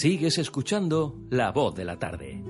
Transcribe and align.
Sigues 0.00 0.38
escuchando 0.38 1.18
La 1.28 1.52
Voz 1.52 1.74
de 1.74 1.84
la 1.84 1.98
Tarde. 1.98 2.42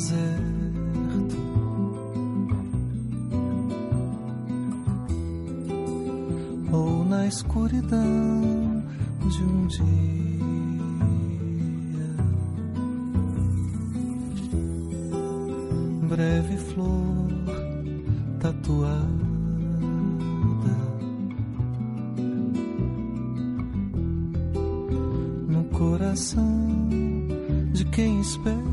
Deserto. 0.00 1.36
ou 6.72 7.04
na 7.04 7.26
escuridão 7.26 8.82
de 9.28 9.42
um 9.42 9.66
dia. 9.66 9.90
Breve 16.08 16.56
flor 16.56 17.28
tatuada 18.40 19.00
no 25.48 25.64
coração 25.64 26.88
de 27.72 27.84
quem 27.86 28.20
espera. 28.20 28.69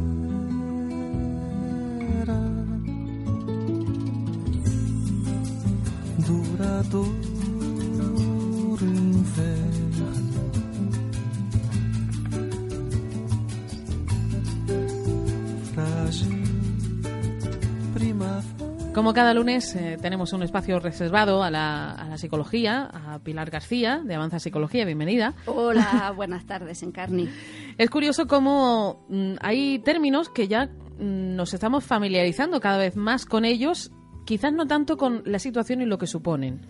Como 18.98 19.14
cada 19.14 19.34
lunes 19.36 19.76
eh, 19.76 19.98
tenemos 20.02 20.34
un 20.34 20.42
espacio 20.42 20.80
reservado 20.80 21.44
a 21.44 21.52
la, 21.52 21.92
a 21.92 22.10
la 22.10 22.18
psicología, 22.18 22.90
a 22.92 23.20
Pilar 23.20 23.52
García 23.52 24.02
de 24.04 24.16
Avanza 24.16 24.40
Psicología, 24.40 24.86
bienvenida. 24.86 25.36
Hola, 25.46 26.12
buenas 26.16 26.48
tardes, 26.48 26.82
Encarni. 26.82 27.30
Es 27.78 27.92
curioso 27.92 28.26
cómo 28.26 29.06
mm, 29.08 29.34
hay 29.40 29.78
términos 29.80 30.30
que 30.30 30.48
ya 30.48 30.66
mm, 30.66 31.36
nos 31.36 31.54
estamos 31.54 31.84
familiarizando 31.84 32.60
cada 32.60 32.80
vez 32.80 32.96
más 32.96 33.28
con 33.28 33.46
ellos, 33.46 33.92
quizás 34.26 34.52
no 34.52 34.66
tanto 34.66 34.98
con 34.98 35.22
la 35.26 35.38
situación 35.38 35.82
y 35.82 35.86
lo 35.86 36.00
que 36.00 36.08
suponen. 36.08 36.62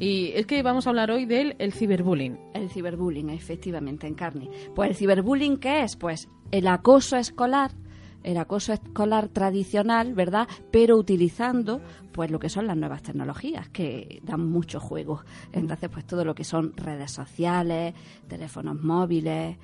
Y 0.00 0.32
es 0.34 0.46
que 0.46 0.62
vamos 0.64 0.88
a 0.88 0.90
hablar 0.90 1.12
hoy 1.12 1.24
del 1.24 1.54
el 1.60 1.72
ciberbullying. 1.72 2.36
El 2.52 2.68
ciberbullying, 2.68 3.30
efectivamente, 3.30 4.08
Encarni. 4.08 4.50
Pues 4.74 4.90
el 4.90 4.96
ciberbullying, 4.96 5.58
¿qué 5.58 5.82
es? 5.82 5.94
Pues 5.94 6.28
el 6.50 6.66
acoso 6.66 7.16
escolar, 7.16 7.70
el 8.26 8.36
acoso 8.38 8.72
escolar 8.72 9.28
tradicional, 9.28 10.12
¿verdad? 10.12 10.48
Pero 10.72 10.96
utilizando 10.96 11.80
pues 12.12 12.30
lo 12.30 12.38
que 12.38 12.48
son 12.48 12.66
las 12.66 12.76
nuevas 12.76 13.02
tecnologías 13.02 13.68
que 13.68 14.20
dan 14.24 14.50
mucho 14.50 14.80
juego. 14.80 15.20
Entonces, 15.52 15.88
pues 15.90 16.06
todo 16.06 16.24
lo 16.24 16.34
que 16.34 16.44
son 16.44 16.72
redes 16.76 17.12
sociales, 17.12 17.94
teléfonos 18.26 18.82
móviles, 18.82 19.56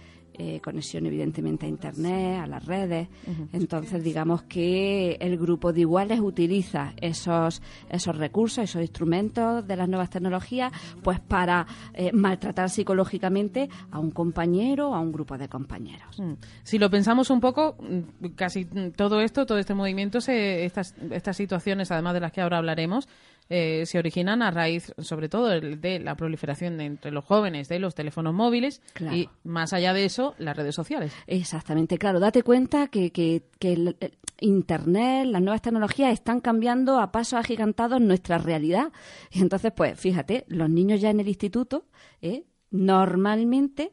eh, 0.43 0.61
conexión 0.61 1.07
evidentemente 1.07 1.67
a 1.67 1.69
internet, 1.69 2.41
a 2.43 2.47
las 2.47 2.65
redes. 2.67 3.09
Entonces, 3.53 4.03
digamos 4.03 4.43
que 4.43 5.17
el 5.21 5.39
grupo 5.39 5.73
de 5.73 5.83
iguales 5.83 6.19
utiliza 6.21 6.95
esos, 7.01 7.63
esos 7.89 8.17
recursos, 8.17 8.65
esos 8.65 8.83
instrumentos 8.83 9.67
de 9.67 9.77
las 9.77 9.89
nuevas 9.89 10.11
tecnologías, 10.11 10.73
pues 11.03 11.21
para 11.21 11.67
eh, 11.95 12.11
maltratar 12.13 12.71
psicológicamente 12.71 13.69
a 13.91 13.99
un 14.01 14.11
compañero 14.11 14.91
o 14.91 14.95
a 14.95 15.01
un 15.01 15.13
grupo 15.13 15.39
de 15.39 15.49
compañeros. 15.49 16.19
Mm. 16.19 16.33
Si 16.65 16.79
lo 16.79 16.91
pensamos 16.91 17.31
un 17.31 17.41
poco, 17.41 17.77
mm, 17.81 18.27
casi 18.35 18.65
todo 18.97 19.21
esto, 19.21 19.47
todo 19.47 19.59
este 19.59 19.75
movimiento, 19.75 20.21
se- 20.21 20.65
estas, 20.65 20.95
estas 21.11 21.37
situaciones, 21.37 21.91
además 21.93 22.15
de 22.15 22.21
las 22.21 22.33
que 22.33 22.41
ahora 22.41 22.59
hablaremos, 22.59 23.09
eh, 23.55 23.85
se 23.87 23.99
originan 23.99 24.41
a 24.41 24.51
raíz, 24.51 24.95
sobre 24.99 25.29
todo, 25.29 25.49
de 25.49 26.01
la 26.01 26.15
proliferación 26.17 26.79
de, 26.79 26.87
entre 26.87 27.11
los 27.11 27.25
jóvenes 27.25 27.69
de 27.69 27.79
los 27.79 27.95
teléfonos 27.95 28.33
móviles 28.33 28.81
Claro. 28.95 29.15
y, 29.17 29.29
más 29.45 29.73
allá 29.75 29.93
de 29.93 30.07
eso, 30.07 30.35
las 30.39 30.57
redes 30.57 30.75
sociales. 30.75 31.13
Exactamente, 31.27 31.99
claro. 31.99 32.19
Date 32.19 32.43
cuenta 32.43 32.87
que, 32.89 33.13
que- 33.13 33.43
que 33.59 33.75
el, 33.75 33.97
el 34.01 34.13
Internet, 34.41 35.27
las 35.27 35.43
nuevas 35.43 35.63
tecnologías 35.63 36.13
están 36.13 36.41
cambiando 36.41 36.99
a 36.99 37.13
pasos 37.13 37.39
agigantados 37.39 38.01
nuestra 38.01 38.39
realidad. 38.39 38.91
Y 39.31 39.41
entonces, 39.41 39.71
pues 39.77 40.01
fíjate, 40.01 40.45
los 40.49 40.69
niños 40.71 41.01
ya 41.01 41.11
en 41.11 41.21
el 41.21 41.29
instituto, 41.29 41.85
¿eh? 42.23 42.45
normalmente 42.71 43.93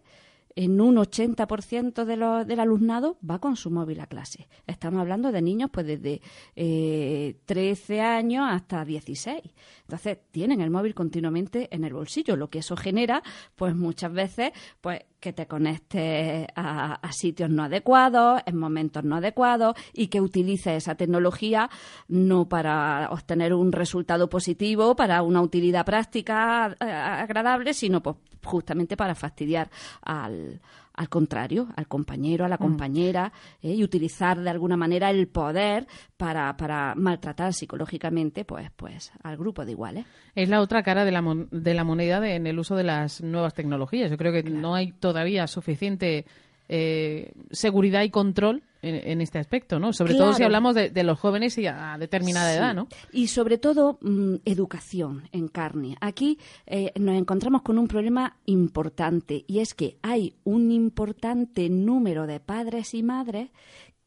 en 0.55 0.81
un 0.81 0.97
80% 0.97 2.05
de 2.05 2.17
lo- 2.17 2.43
del 2.45 2.59
alumnado 2.59 3.17
va 3.27 3.39
con 3.39 3.55
su 3.55 3.69
móvil 3.71 3.99
a 3.99 4.07
clase. 4.07 4.47
Estamos 4.67 4.99
hablando 5.01 5.31
de 5.31 5.41
niños 5.41 5.69
pues 5.71 5.85
desde 5.85 6.21
eh, 6.55 7.37
13 7.45 8.01
años 8.01 8.45
hasta 8.49 8.83
16. 8.83 9.41
Entonces 9.81 10.17
tienen 10.31 10.61
el 10.61 10.69
móvil 10.71 10.93
continuamente 10.93 11.67
en 11.71 11.83
el 11.83 11.93
bolsillo, 11.93 12.35
lo 12.35 12.49
que 12.49 12.59
eso 12.59 12.75
genera 12.75 13.23
pues 13.55 13.75
muchas 13.75 14.11
veces 14.11 14.51
pues 14.81 15.01
que 15.19 15.33
te 15.33 15.47
conectes 15.47 16.47
a, 16.55 16.95
a 16.95 17.11
sitios 17.11 17.49
no 17.49 17.63
adecuados, 17.63 18.41
en 18.45 18.57
momentos 18.57 19.03
no 19.03 19.17
adecuados 19.17 19.75
y 19.93 20.07
que 20.07 20.21
utilices 20.21 20.73
esa 20.73 20.95
tecnología 20.95 21.69
no 22.07 22.47
para 22.47 23.09
obtener 23.11 23.53
un 23.53 23.71
resultado 23.71 24.29
positivo, 24.29 24.95
para 24.95 25.21
una 25.21 25.41
utilidad 25.41 25.85
práctica 25.85 26.75
eh, 26.79 26.85
agradable, 26.85 27.73
sino 27.73 28.01
pues 28.01 28.17
justamente 28.43 28.95
para 28.95 29.15
fastidiar 29.15 29.69
al, 30.01 30.61
al 30.99 31.07
contrario, 31.07 31.69
al 31.77 31.87
compañero, 31.87 32.43
a 32.43 32.49
la 32.49 32.57
compañera, 32.57 33.31
eh, 33.61 33.73
y 33.73 33.83
utilizar 33.85 34.37
de 34.37 34.49
alguna 34.49 34.75
manera 34.75 35.09
el 35.09 35.29
poder 35.29 35.87
para, 36.17 36.57
para 36.57 36.93
maltratar 36.95 37.53
psicológicamente 37.53 38.43
pues, 38.43 38.69
pues 38.75 39.13
al 39.23 39.37
grupo 39.37 39.63
de 39.63 39.71
iguales. 39.71 40.05
Es 40.35 40.49
la 40.49 40.59
otra 40.59 40.83
cara 40.83 41.05
de 41.05 41.11
la, 41.11 41.21
mon- 41.21 41.47
de 41.51 41.73
la 41.73 41.85
moneda 41.85 42.19
de- 42.19 42.35
en 42.35 42.47
el 42.47 42.59
uso 42.59 42.75
de 42.75 42.83
las 42.83 43.21
nuevas 43.21 43.53
tecnologías. 43.53 44.11
Yo 44.11 44.17
creo 44.17 44.33
que 44.33 44.43
no 44.43 44.75
hay 44.75 44.91
todavía 44.91 45.47
suficiente 45.47 46.25
eh, 46.69 47.33
seguridad 47.51 48.03
y 48.03 48.09
control 48.11 48.63
en, 48.81 48.95
en 48.95 49.21
este 49.21 49.39
aspecto, 49.39 49.77
¿no? 49.79 49.91
Sobre 49.91 50.13
todo 50.13 50.33
si 50.33 50.43
hablamos 50.43 50.73
de, 50.75 50.89
de 50.89 51.03
los 51.03 51.19
jóvenes 51.19 51.57
y 51.57 51.67
a 51.67 51.97
determinada 51.99 52.51
Sí. 52.51 52.57
edad, 52.57 52.73
¿no? 52.73 52.87
Y 53.11 53.27
sobre 53.27 53.57
todo 53.57 53.97
mm, 54.01 54.35
educación 54.45 55.23
en 55.33 55.47
carne. 55.49 55.97
Aquí 55.99 56.37
eh, 56.65 56.93
nos 56.97 57.17
encontramos 57.17 57.63
con 57.63 57.77
un 57.77 57.87
problema 57.87 58.37
importante 58.45 59.43
y 59.47 59.59
es 59.59 59.73
que 59.73 59.97
hay 60.01 60.35
un 60.45 60.71
importante 60.71 61.69
número 61.69 62.25
de 62.27 62.39
padres 62.39 62.93
y 62.93 63.03
madres 63.03 63.49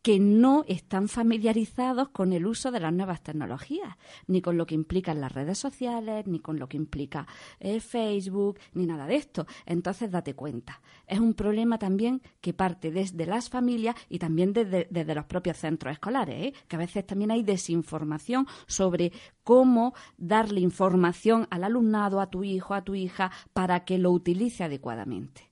que 0.03 0.19
no 0.19 0.65
están 0.67 1.09
familiarizados 1.09 2.09
con 2.09 2.33
el 2.33 2.47
uso 2.47 2.71
de 2.71 2.81
las 2.81 2.93
nuevas 2.93 3.23
tecnologías, 3.23 3.97
ni 4.27 4.43
con 4.43 4.57
lo 4.59 4.67
que 4.67 4.75
implican 4.75 5.21
las 5.21 5.33
redes 5.33 5.59
sociales, 5.59 6.27
ni 6.27 6.41
con 6.41 6.59
lo 6.59 6.69
que 6.69 6.77
implica 6.77 7.27
eh, 7.61 7.81
Facebook, 7.81 8.59
ni 8.75 8.85
nada 8.85 9.07
de 9.07 9.17
esto. 9.17 9.47
Entonces, 9.65 10.11
date 10.11 10.35
cuenta. 10.35 10.81
Es 11.07 11.21
un 11.21 11.35
problema 11.35 11.79
también 11.79 12.21
que 12.41 12.53
parte 12.53 12.91
desde 12.91 13.27
las 13.27 13.49
familias 13.49 13.95
y 14.09 14.19
también 14.19 14.53
desde, 14.53 14.89
desde 14.91 15.15
los 15.15 15.25
propios 15.25 15.57
centros 15.57 15.93
escolares, 15.93 16.47
¿eh? 16.47 16.55
que 16.67 16.77
a 16.77 16.81
veces 16.81 17.07
también 17.07 17.31
hay 17.31 17.43
desinformación 17.43 18.47
sobre 18.67 19.13
cómo 19.45 19.95
darle 20.17 20.61
información 20.61 21.47
al 21.51 21.65
alumnado, 21.65 22.21
a 22.21 22.29
tu 22.29 22.43
hijo, 22.43 22.75
a 22.75 22.83
tu 22.83 22.95
hija, 22.95 23.31
para 23.53 23.85
que 23.85 23.99
lo 23.99 24.11
utilice 24.11 24.65
adecuadamente. 24.65 25.49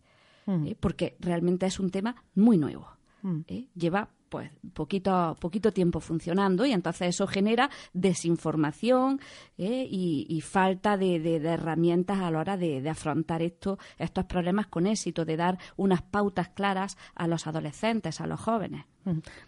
¿eh? 0.47 0.77
Porque 0.79 1.17
realmente 1.21 1.67
es 1.67 1.79
un 1.79 1.91
tema 1.91 2.17
muy 2.35 2.59
nuevo. 2.59 2.89
¿eh? 3.47 3.69
Lleva 3.75 4.11
pues 4.31 4.51
poquito 4.73 5.37
poquito 5.41 5.73
tiempo 5.73 6.01
funcionando 6.01 6.65
y 6.65 6.73
entonces 6.73 7.09
eso 7.09 7.27
genera 7.27 7.69
desinformación 7.93 9.21
¿eh? 9.59 9.87
y, 9.91 10.41
falta 10.41 10.97
de, 10.97 11.21
de- 11.21 11.41
de 11.41 11.49
herramientas 11.49 12.19
a 12.21 12.31
la 12.31 12.39
hora 12.39 12.57
de, 12.57 12.81
de 12.81 12.89
afrontar 12.91 13.43
esto, 13.43 13.79
estos 13.99 14.25
problemas 14.25 14.69
con 14.69 14.87
éxito, 14.87 15.25
de 15.25 15.37
dar 15.37 15.59
unas 15.77 16.01
pautas 16.03 16.49
claras 16.49 16.97
a 17.15 17.27
los 17.27 17.47
adolescentes, 17.47 18.21
a 18.21 18.27
los 18.27 18.41
jóvenes. 18.41 18.85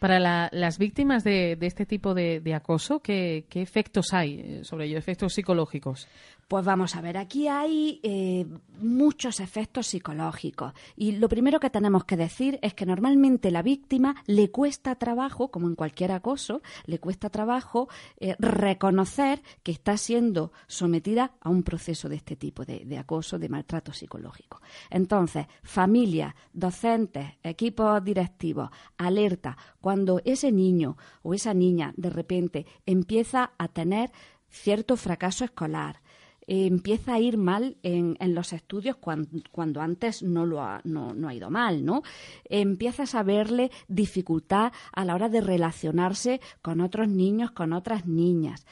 Para 0.01 0.19
las 0.51 0.79
víctimas 0.79 1.25
de, 1.25 1.59
este 1.61 1.85
tipo 1.87 2.15
de, 2.15 2.41
acoso, 2.55 3.01
¿qué, 3.01 3.45
efectos 3.55 4.13
hay 4.13 4.65
sobre 4.65 4.87
ello, 4.87 4.99
efectos 4.99 5.35
psicológicos? 5.35 6.09
Pues 6.53 6.67
vamos 6.67 6.97
a 6.97 7.01
ver, 7.01 7.17
aquí 7.17 7.49
hay 7.49 7.99
eh, 8.03 8.47
muchos 8.79 9.41
efectos 9.41 9.87
psicológicos 9.87 10.75
y 10.95 11.13
lo 11.13 11.31
primero 11.31 11.59
que 11.59 11.71
tenemos 11.71 12.05
que 12.05 12.19
decir 12.19 12.59
es 12.61 12.75
que 12.75 12.85
normalmente 12.85 13.51
la 13.51 13.63
víctima 13.63 14.17
le 14.27 14.51
cuesta 14.51 14.97
trabajo, 14.97 15.51
como 15.51 15.67
en 15.67 15.77
cualquier 15.77 16.13
acoso, 16.13 16.61
le 16.85 16.99
cuesta 16.99 17.31
trabajo 17.31 17.89
eh, 18.21 18.37
reconocer 18.39 19.41
que 19.63 19.73
está 19.73 19.97
siendo 19.97 20.53
sometida 20.67 21.33
a 21.41 21.49
un 21.49 21.63
proceso 21.63 22.11
de 22.11 22.17
este 22.17 22.37
tipo 22.37 22.67
de, 22.67 22.85
de 22.85 22.99
acoso, 22.99 23.39
de 23.39 23.49
maltrato 23.49 23.95
psicológico. 23.95 24.61
Entonces, 24.91 25.47
familia, 25.63 26.37
docentes, 26.53 27.29
equipos 27.43 28.05
directivos, 28.05 28.69
alerta, 28.99 29.57
cuando 29.81 30.21
ese 30.27 30.53
niño 30.53 30.99
o 31.23 31.33
esa 31.33 31.55
niña 31.55 31.95
de 31.97 32.11
repente 32.11 32.67
empieza 32.85 33.53
a 33.57 33.69
tener 33.69 34.13
cierto 34.51 34.99
fracaso 34.99 35.47
escolar, 35.47 36.03
empieza 36.47 37.15
a 37.15 37.21
ir 37.21 37.37
mal 37.37 37.77
en, 37.83 38.17
los 38.35 38.53
estudios 38.53 38.97
cuando, 38.97 39.81
antes 39.81 40.23
no, 40.23 40.47
lo 40.47 40.61
ha, 40.63 40.81
no, 40.85 41.15
ha 41.29 41.35
ido 41.35 41.51
mal, 41.51 41.85
¿no? 41.85 42.03
Empiezas 42.45 43.15
a 43.15 43.23
verle 43.23 43.71
dificultad 43.89 44.73
a 44.93 45.05
la 45.05 45.15
hora 45.15 45.29
de 45.29 45.41
relacionarse 45.41 46.41
con 46.61 46.81
otros 46.81 47.09
niños, 47.09 47.53
con 47.53 47.73
otras 47.73 48.07
niñas. 48.07 48.67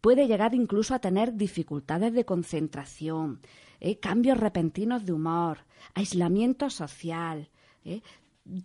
Puede 0.00 0.26
llegar 0.26 0.54
incluso 0.54 0.94
a 0.94 1.00
tener 1.00 1.34
dificultades 1.34 2.12
de 2.12 2.24
concentración, 2.24 3.40
¿eh? 3.80 3.98
cambios 3.98 4.38
repentinos 4.38 5.04
de 5.04 5.12
humor, 5.12 5.58
aislamiento 5.94 6.70
social. 6.70 7.50
¿eh? 7.84 8.00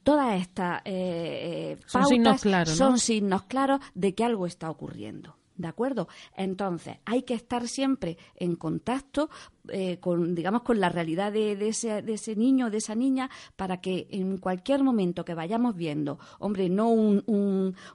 Todas 0.04 0.40
estas 0.40 0.82
eh, 0.86 1.78
son 1.88 2.06
signos 2.06 2.42
claros, 2.42 2.78
son 2.78 3.00
signos 3.00 3.44
claros 3.44 3.82
de 3.96 4.14
que 4.14 4.24
algo 4.24 4.46
está 4.46 4.70
ocurriendo. 4.70 5.36
¿De 5.56 5.68
acuerdo? 5.68 6.08
Entonces, 6.36 6.98
hay 7.06 7.24
que 7.24 7.36
estar 7.36 7.68
siempre 7.68 8.18
en 8.36 8.56
contacto 8.56 9.30
eh, 9.70 9.98
con, 10.00 10.36
digamos, 10.36 10.64
con 10.64 10.82
la 10.82 10.90
realidad 10.90 11.32
de, 11.32 11.54
ese, 11.68 12.02
de 12.02 12.14
ese 12.14 12.36
niño 12.36 12.68
o 12.68 12.70
de 12.70 12.80
esa 12.80 12.96
niña 12.96 13.30
para 13.56 13.80
que 13.80 14.08
en 14.12 14.38
cualquier 14.38 14.84
momento 14.84 15.24
que 15.24 15.34
vayamos 15.34 15.76
viendo, 15.76 16.20
hombre, 16.40 16.68
no 16.70 16.90
un, 16.90 17.24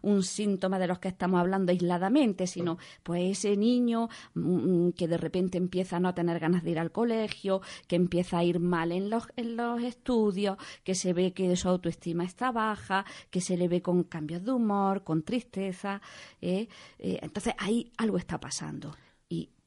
un, 0.02 0.22
síntoma 0.22 0.78
de 0.78 0.86
los 0.86 0.98
que 0.98 1.08
estamos 1.08 1.40
hablando 1.40 1.70
aisladamente, 1.70 2.46
sino 2.46 2.78
pues 3.02 3.38
ese 3.38 3.56
niño 3.56 4.08
mm, 4.34 4.86
mm, 4.86 4.92
que 4.92 5.08
de 5.08 5.18
repente 5.18 5.58
empieza 5.58 5.96
a 5.96 6.00
no 6.00 6.14
tener 6.14 6.38
ganas 6.38 6.64
de 6.64 6.70
ir 6.70 6.78
al 6.78 6.90
colegio, 6.90 7.60
que 7.86 7.96
empieza 7.96 8.38
a 8.38 8.44
ir 8.44 8.60
mal 8.60 8.90
en 8.90 9.10
los, 9.10 9.24
en 9.36 9.56
los 9.56 9.82
estudios, 9.82 10.56
que 10.84 10.94
se 10.94 11.12
ve 11.12 11.32
que 11.32 11.54
su 11.56 11.68
autoestima 11.68 12.24
está 12.24 12.50
baja, 12.50 13.04
que 13.30 13.42
se 13.42 13.58
le 13.58 13.68
ve 13.68 13.82
con 13.82 14.04
cambios 14.04 14.42
de 14.42 14.52
humor, 14.52 15.04
con 15.04 15.22
tristeza. 15.22 16.00
¿eh? 16.40 16.68
Eh, 16.98 17.18
entonces 17.20 17.54
ahí 17.58 17.92
algo 17.98 18.16
está 18.16 18.40
pasando 18.40 18.94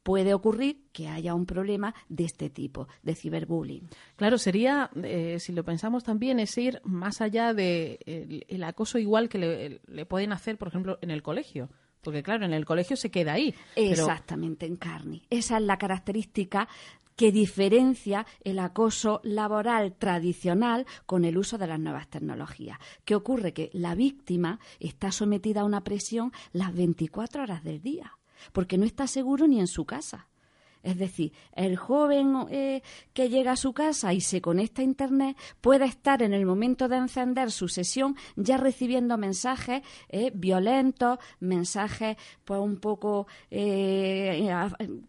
puede 0.03 0.33
ocurrir 0.33 0.83
que 0.92 1.07
haya 1.07 1.33
un 1.33 1.45
problema 1.45 1.94
de 2.09 2.25
este 2.25 2.50
tipo, 2.50 2.88
de 3.03 3.15
ciberbullying. 3.15 3.88
Claro, 4.15 4.38
sería, 4.38 4.89
eh, 5.03 5.38
si 5.39 5.53
lo 5.53 5.63
pensamos 5.63 6.03
también, 6.03 6.39
es 6.39 6.57
ir 6.57 6.81
más 6.83 7.21
allá 7.21 7.53
del 7.53 8.00
de 8.06 8.45
el, 8.48 8.63
acoso 8.63 8.98
igual 8.98 9.30
que 9.30 9.80
le, 9.88 10.06
pueden 10.06 10.33
hacer, 10.33 10.57
por 10.57 10.68
ejemplo, 10.68 10.98
en 11.01 11.12
el 11.12 11.21
colegio. 11.21 11.69
Porque 12.01 12.24
claro, 12.24 12.45
en 12.45 12.53
el 12.53 12.65
colegio 12.65 12.98
se 12.98 13.12
queda 13.12 13.33
ahí. 13.33 13.53
Exactamente, 13.75 14.65
en 14.65 14.75
carne. 14.75 15.21
Esa 15.30 15.57
es 15.57 15.63
la 15.63 15.77
característica 15.77 16.68
que 17.15 17.31
diferencia 17.31 18.25
el 18.44 18.57
acoso 18.57 19.21
laboral 19.24 19.94
tradicional 19.94 20.88
con 21.06 21.25
el 21.25 21.38
uso 21.38 21.59
de 21.59 21.68
las 21.68 21.80
nuevas 21.80 22.09
tecnologías. 22.09 22.80
¿Qué 23.06 23.13
ocurre? 23.13 23.54
Que 23.54 23.69
la 23.74 23.94
víctima 23.94 24.59
está 24.80 25.12
sometida 25.12 25.62
a 25.62 25.65
una 25.65 25.83
presión 25.83 26.31
las 26.54 26.74
24 26.74 27.44
horas 27.44 27.63
del 27.63 27.83
día 27.83 28.18
porque 28.52 28.78
no 28.78 28.86
está 28.86 29.08
seguro 29.08 29.48
ni 29.48 29.60
en 29.60 29.68
su 29.68 29.86
casa. 29.86 30.28
Es 30.84 30.98
decir, 30.98 31.32
el 31.54 31.78
joven 31.78 32.48
eh, 32.50 32.82
que 33.14 33.30
llega 33.30 33.52
a 33.52 33.56
su 33.56 33.74
casa 33.74 34.14
y 34.14 34.22
se 34.22 34.42
conecta 34.42 34.82
a 34.82 34.86
Internet 34.86 35.38
puede 35.62 35.86
estar 35.86 36.24
en 36.24 36.34
el 36.34 36.46
momento 36.46 36.88
de 36.88 36.98
encender 36.98 37.52
su 37.52 37.68
sesión 37.68 38.16
ya 38.36 38.58
recibiendo 38.58 39.18
mensajes 39.18 39.84
eh, 40.10 40.32
violentos, 40.34 41.20
mensajes 41.40 42.18
pues 42.46 42.60
un 42.60 42.78
poco 42.78 43.28
eh, 43.52 44.50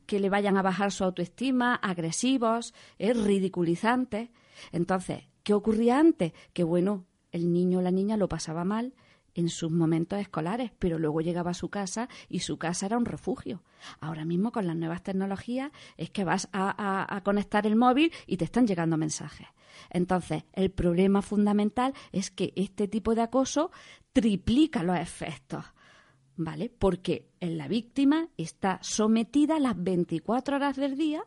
que 0.05 0.21
le 0.21 0.29
vayan 0.29 0.59
a 0.59 0.63
bajar 0.63 0.93
su 0.93 1.05
autoestima, 1.05 1.75
agresivos, 1.77 2.75
ridiculizantes. 2.99 4.29
Entonces, 4.73 5.25
¿qué 5.43 5.55
ocurría 5.55 5.99
antes? 5.99 6.33
Que 6.53 6.65
bueno, 6.65 7.07
el 7.31 7.51
niño 7.51 7.79
o 7.79 7.83
la 7.83 7.91
niña 7.91 8.19
lo 8.19 8.29
pasaba 8.29 8.65
mal, 8.65 8.95
en 9.35 9.49
sus 9.49 9.71
momentos 9.71 10.19
escolares, 10.19 10.73
pero 10.79 10.99
luego 10.99 11.21
llegaba 11.21 11.53
a 11.53 11.55
su 11.55 11.69
casa 11.69 12.09
y 12.29 12.41
su 12.41 12.59
casa 12.59 12.87
era 12.87 12.99
un 12.99 13.05
refugio. 13.05 13.63
Ahora 14.01 14.25
mismo 14.25 14.53
con 14.53 14.67
las 14.67 14.77
nuevas 14.77 15.03
tecnologías 15.03 15.73
es 15.97 16.11
que 16.11 16.25
vas 16.25 16.49
a, 16.53 17.21
conectar 17.25 17.67
el 17.67 17.77
móvil 17.77 18.13
y 18.27 18.37
te 18.37 18.45
están 18.45 18.67
llegando 18.67 18.97
mensajes. 18.97 19.47
Entonces, 19.91 20.45
el 20.53 20.71
problema 20.71 21.23
fundamental 21.23 21.95
es 22.13 22.31
que 22.31 22.53
este 22.57 22.89
tipo 22.89 23.15
de 23.15 23.23
acoso 23.23 23.71
triplica 24.13 24.83
los 24.83 24.99
efectos. 24.99 25.65
¿Vale? 26.35 26.71
Porque 26.71 27.29
la 27.41 27.69
víctima 27.69 28.31
está 28.39 28.79
sometida 28.83 29.59
las 29.59 29.81
24 29.81 30.57
horas 30.57 30.77
del 30.77 30.97
día 30.97 31.23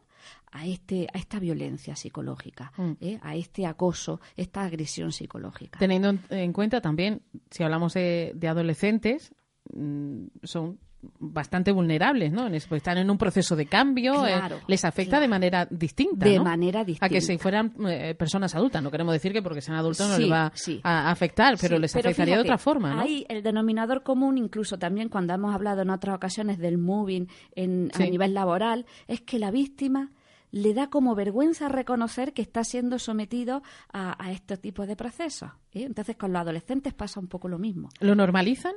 a, 0.56 0.66
este, 0.66 1.08
a 1.14 1.18
esta 1.18 1.38
violencia 1.38 1.96
psicológica, 1.98 2.72
mm. 2.78 2.92
¿eh? 3.02 3.20
a 3.22 3.36
este 3.36 3.66
acoso, 3.66 4.22
esta 4.38 4.64
agresión 4.64 5.12
psicológica. 5.12 5.80
Teniendo 5.80 6.16
en 6.30 6.54
cuenta 6.54 6.80
también, 6.80 7.22
si 7.52 7.64
hablamos 7.64 7.94
de, 7.94 8.34
adolescentes, 8.48 9.34
mm, 9.74 10.28
son 10.44 10.80
bastante 11.20 11.72
vulnerables, 11.72 12.32
¿no? 12.32 12.48
Están 12.48 12.98
en 12.98 13.12
un 13.12 13.18
proceso 13.18 13.56
de 13.56 13.68
cambio, 13.68 14.26
eh, 14.26 14.42
les 14.66 14.86
afecta 14.86 15.20
de 15.20 15.28
manera 15.28 15.68
distinta. 15.70 16.26
De 16.26 16.40
manera 16.40 16.84
distinta. 16.84 17.06
A 17.06 17.10
que 17.10 17.22
si 17.22 17.38
fueran 17.38 17.74
eh, 17.88 18.16
personas 18.18 18.56
adultas. 18.56 18.82
No 18.82 18.90
queremos 18.90 19.14
decir 19.14 19.34
que 19.34 19.44
porque 19.44 19.62
sean 19.62 19.78
adultos 19.78 20.10
no 20.10 20.18
les 20.18 20.32
va 20.32 20.52
a 20.84 21.12
afectar, 21.12 21.58
pero 21.60 21.78
les 21.78 21.96
afectaría 21.96 22.36
de 22.36 22.42
otra 22.42 22.58
forma, 22.58 22.96
¿no? 22.96 23.02
Hay 23.02 23.26
el 23.28 23.44
denominador 23.44 24.04
común, 24.04 24.38
incluso 24.38 24.80
también 24.80 25.10
cuando 25.10 25.34
hemos 25.34 25.54
hablado 25.54 25.82
en 25.82 25.90
otras 25.90 26.16
ocasiones 26.16 26.58
del 26.58 26.78
moving 26.78 27.28
en, 27.56 27.92
a 27.94 28.00
nivel 28.00 28.34
laboral, 28.34 28.86
es 29.08 29.22
que 29.22 29.38
la 29.38 29.52
víctima 29.52 30.12
le 30.56 30.74
da 30.74 30.90
como 30.90 31.16
vergüenza 31.16 31.68
reconocer 31.68 32.32
que 32.32 32.42
está 32.42 32.64
siendo 32.64 32.98
sometido 32.98 33.62
a, 33.92 34.16
a 34.24 34.32
este 34.32 34.56
tipo 34.56 34.88
de 34.88 34.96
procesos. 34.96 35.52
¿eh? 35.74 35.84
Entonces, 35.84 36.16
con 36.16 36.32
los 36.32 36.42
adolescentes 36.42 36.94
pasa 36.94 37.20
un 37.20 37.28
poco 37.28 37.50
lo 37.50 37.60
mismo. 37.60 37.90
¿Lo 38.00 38.16
normalizan? 38.16 38.74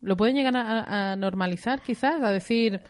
¿Lo 0.00 0.16
pueden 0.16 0.34
llegar 0.34 0.56
a, 0.56 1.14
normalizar, 1.16 1.82
quizás? 1.82 2.22
A 2.22 2.30
decir. 2.30 2.80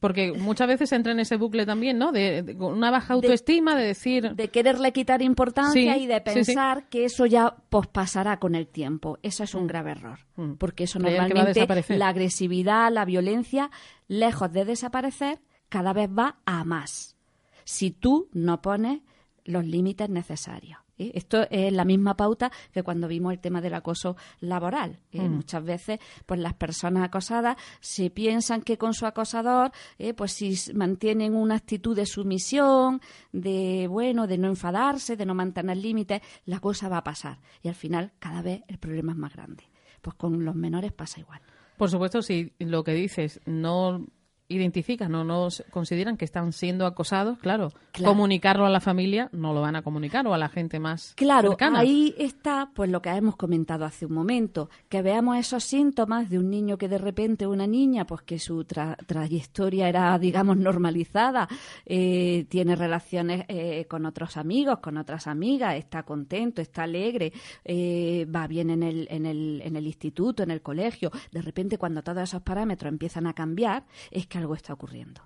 Porque 0.00 0.32
muchas 0.34 0.68
veces 0.68 0.92
entra 0.92 1.12
en 1.12 1.20
ese 1.20 1.36
bucle 1.36 1.64
también, 1.64 1.96
¿no? 1.96 2.12
De, 2.12 2.54
una 2.58 2.90
baja 2.90 3.14
autoestima, 3.14 3.74
de, 3.74 3.86
decir. 3.86 4.34
De 4.34 4.48
quererle 4.48 4.92
quitar 4.92 5.22
importancia 5.22 5.96
y 5.96 6.06
de 6.06 6.20
pensar 6.20 6.90
que 6.90 7.06
eso 7.06 7.24
ya 7.24 7.56
pospasará 7.70 8.38
con 8.38 8.54
el 8.54 8.68
tiempo. 8.68 9.18
Eso 9.22 9.44
es 9.44 9.54
un 9.54 9.64
mm. 9.64 9.66
grave 9.66 9.90
error. 9.92 10.18
Mm. 10.36 10.52
Porque 10.58 10.84
eso 10.84 10.98
normalmente, 10.98 11.66
la 11.88 12.08
agresividad, 12.08 12.92
la 12.92 13.06
violencia, 13.06 13.70
lejos 14.08 14.52
de 14.52 14.66
desaparecer, 14.66 15.40
cada 15.68 15.92
vez 15.92 16.08
va 16.10 16.38
a 16.44 16.64
más. 16.64 17.16
Si 17.64 17.90
tú 17.90 18.28
no 18.32 18.62
pones 18.62 19.00
los 19.44 19.64
límites 19.64 20.08
necesarios. 20.08 20.78
¿eh? 20.98 21.12
Esto 21.14 21.46
es 21.50 21.72
la 21.72 21.84
misma 21.84 22.16
pauta 22.16 22.52
que 22.72 22.82
cuando 22.82 23.08
vimos 23.08 23.32
el 23.32 23.38
tema 23.38 23.60
del 23.60 23.74
acoso 23.74 24.16
laboral. 24.40 24.98
¿eh? 25.12 25.20
Mm. 25.20 25.36
Muchas 25.36 25.64
veces, 25.64 25.98
pues 26.26 26.38
las 26.38 26.54
personas 26.54 27.04
acosadas 27.04 27.56
se 27.80 28.10
piensan 28.10 28.62
que 28.62 28.76
con 28.76 28.94
su 28.94 29.06
acosador, 29.06 29.72
¿eh? 29.98 30.12
pues 30.14 30.32
si 30.32 30.54
mantienen 30.74 31.34
una 31.34 31.56
actitud 31.56 31.96
de 31.96 32.06
sumisión, 32.06 33.00
de 33.32 33.86
bueno, 33.88 34.26
de 34.26 34.38
no 34.38 34.48
enfadarse, 34.48 35.16
de 35.16 35.26
no 35.26 35.34
mantener 35.34 35.78
límites, 35.78 36.20
la 36.44 36.60
cosa 36.60 36.88
va 36.88 36.98
a 36.98 37.04
pasar. 37.04 37.38
Y 37.62 37.68
al 37.68 37.74
final, 37.74 38.12
cada 38.18 38.42
vez 38.42 38.62
el 38.68 38.78
problema 38.78 39.12
es 39.12 39.18
más 39.18 39.32
grande. 39.34 39.64
Pues 40.02 40.14
con 40.16 40.44
los 40.44 40.54
menores 40.54 40.92
pasa 40.92 41.20
igual. 41.20 41.40
Por 41.76 41.90
supuesto, 41.90 42.22
si 42.22 42.52
lo 42.58 42.84
que 42.84 42.92
dices 42.92 43.40
no 43.46 44.04
identifican 44.48 45.14
o 45.14 45.24
no 45.24 45.48
consideran 45.70 46.16
que 46.16 46.24
están 46.24 46.52
siendo 46.52 46.86
acosados, 46.86 47.38
claro, 47.38 47.72
comunicarlo 48.02 48.64
a 48.64 48.70
la 48.70 48.80
familia 48.80 49.28
no 49.32 49.52
lo 49.52 49.60
van 49.60 49.76
a 49.76 49.82
comunicar 49.82 50.26
o 50.26 50.32
a 50.32 50.38
la 50.38 50.48
gente 50.48 50.80
más 50.80 51.12
claro, 51.16 51.50
cercana. 51.50 51.80
ahí 51.80 52.14
está 52.18 52.70
pues 52.74 52.90
lo 52.90 53.02
que 53.02 53.10
hemos 53.10 53.36
comentado 53.36 53.84
hace 53.84 54.06
un 54.06 54.14
momento, 54.14 54.70
que 54.88 55.02
veamos 55.02 55.36
esos 55.36 55.64
síntomas 55.64 56.30
de 56.30 56.38
un 56.38 56.48
niño 56.48 56.78
que 56.78 56.88
de 56.88 56.96
repente 56.96 57.46
una 57.46 57.66
niña, 57.66 58.06
pues 58.06 58.22
que 58.22 58.38
su 58.38 58.64
trayectoria 58.64 59.88
era, 59.88 60.18
digamos, 60.18 60.56
normalizada, 60.56 61.46
eh, 61.84 62.46
tiene 62.48 62.74
relaciones 62.74 63.44
eh, 63.48 63.84
con 63.86 64.06
otros 64.06 64.38
amigos, 64.38 64.78
con 64.78 64.96
otras 64.96 65.26
amigas, 65.26 65.76
está 65.76 66.04
contento, 66.04 66.62
está 66.62 66.84
alegre, 66.84 67.32
eh, 67.64 68.26
va 68.34 68.46
bien 68.46 68.70
en 68.70 68.82
el, 68.82 69.06
en, 69.10 69.26
el, 69.26 69.60
en 69.62 69.76
el 69.76 69.86
instituto, 69.86 70.42
en 70.42 70.50
el 70.50 70.62
colegio, 70.62 71.10
de 71.32 71.42
repente 71.42 71.76
cuando 71.76 72.02
todos 72.02 72.22
esos 72.22 72.40
parámetros 72.40 72.90
empiezan 72.90 73.26
a 73.26 73.34
cambiar, 73.34 73.84
es 74.10 74.26
que 74.26 74.37
algo 74.38 74.54
está 74.54 74.72
ocurriendo. 74.72 75.22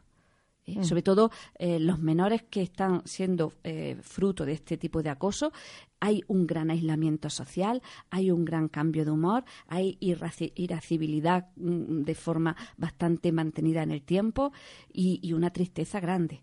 ¿eh? 0.66 0.78
Mm. 0.78 0.85
Sobre 0.85 1.02
todo 1.02 1.31
eh, 1.59 1.78
los 1.78 1.99
menores 1.99 2.42
que 2.42 2.62
están 2.62 3.02
siendo 3.04 3.52
eh, 3.64 3.97
fruto 4.02 4.45
de 4.45 4.52
este 4.52 4.76
tipo 4.76 5.02
de 5.02 5.11
acoso, 5.11 5.52
hay 6.00 6.23
un 6.26 6.47
gran 6.47 6.71
aislamiento 6.71 7.31
social, 7.31 7.83
hay 8.11 8.31
un 8.31 8.45
gran 8.45 8.69
cambio 8.69 9.04
de 9.04 9.11
humor, 9.11 9.45
hay 9.69 9.97
irascibilidad 10.00 11.49
mm, 11.57 12.02
de 12.02 12.14
forma 12.14 12.57
bastante 12.76 13.33
mantenida 13.33 13.83
en 13.83 13.90
el 13.90 14.02
tiempo 14.02 14.52
y, 14.92 15.21
y 15.23 15.33
una 15.33 15.50
tristeza 15.50 16.00
grande. 16.00 16.42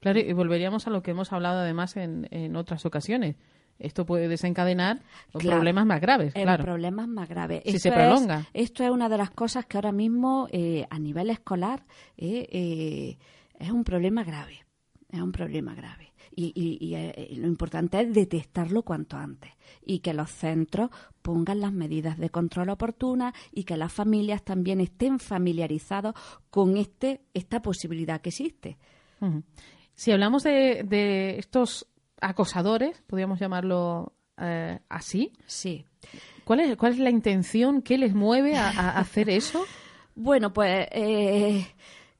Claro, 0.00 0.18
y 0.18 0.32
volveríamos 0.34 0.86
a 0.86 0.90
lo 0.90 1.02
que 1.02 1.12
hemos 1.12 1.32
hablado 1.32 1.60
además 1.60 1.96
en, 1.96 2.28
en 2.30 2.56
otras 2.56 2.84
ocasiones. 2.84 3.36
Esto 3.78 4.06
puede 4.06 4.28
desencadenar 4.28 5.00
Claro. 5.32 5.56
problemas 5.56 5.84
más 5.86 6.00
graves, 6.00 6.32
claro. 6.32 6.64
problemas 6.64 7.08
más 7.08 7.28
graves. 7.28 7.62
Si 7.64 7.70
Esto 7.76 7.80
se 7.80 7.88
es- 7.88 7.94
prolonga. 7.94 8.46
esto 8.52 8.84
es 8.84 8.90
una 8.90 9.08
de 9.08 9.18
las 9.18 9.30
cosas 9.30 9.66
que 9.66 9.76
ahora 9.76 9.92
mismo 9.92 10.48
eh, 10.52 10.86
a 10.90 10.98
nivel 10.98 11.30
escolar 11.30 11.84
eh, 12.16 12.46
eh, 12.50 13.18
es 13.58 13.70
un 13.70 13.84
problema 13.84 14.22
grave. 14.24 14.64
Es 15.10 15.20
un 15.20 15.32
problema 15.32 15.74
grave. 15.74 16.12
Y, 16.36 16.46
y- 16.56 16.84
y, 16.84 16.94
eh, 16.96 17.28
lo 17.36 17.46
importante 17.46 18.00
es 18.00 18.12
detectarlo 18.12 18.82
cuanto 18.82 19.16
antes 19.16 19.52
y 19.86 20.00
que 20.00 20.12
los 20.14 20.30
centros 20.32 20.90
pongan 21.22 21.60
las 21.60 21.72
medidas 21.72 22.18
de 22.18 22.28
control 22.30 22.70
oportunas 22.70 23.32
y 23.52 23.62
que 23.62 23.76
las 23.76 23.92
familias 23.92 24.42
también 24.42 24.80
estén 24.80 25.20
familiarizados 25.20 26.14
con 26.50 26.76
este 26.76 27.20
esta 27.34 27.62
posibilidad 27.62 28.20
que 28.20 28.30
existe. 28.30 28.78
Si 29.94 30.10
hablamos 30.10 30.42
de, 30.42 30.82
de 30.84 31.38
estos 31.38 31.86
acosadores, 32.20 33.02
podríamos 33.06 33.38
llamarlo 33.40 34.12
eh, 34.38 34.80
así, 34.88 35.32
Sí. 35.46 35.84
¿cuál 36.44 36.60
es, 36.60 36.76
¿cuál 36.76 36.92
es 36.92 36.98
la 36.98 37.10
intención? 37.10 37.82
¿Qué 37.82 37.98
les 37.98 38.14
mueve 38.14 38.56
a, 38.56 38.68
a 38.68 38.98
hacer 38.98 39.30
eso? 39.30 39.64
Bueno, 40.16 40.52
pues, 40.52 40.86
eh, 40.92 41.66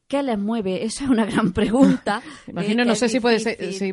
¿qué 0.08 0.22
les 0.24 0.36
mueve? 0.36 0.84
Esa 0.84 1.04
es 1.04 1.10
una 1.10 1.24
gran 1.24 1.52
pregunta. 1.52 2.20
Imagino, 2.48 2.82
Eh, 2.82 2.86
no 2.86 2.96
sé 2.96 3.08
si 3.08 3.20
puede 3.20 3.38
ser 3.38 3.72
si, 3.72 3.92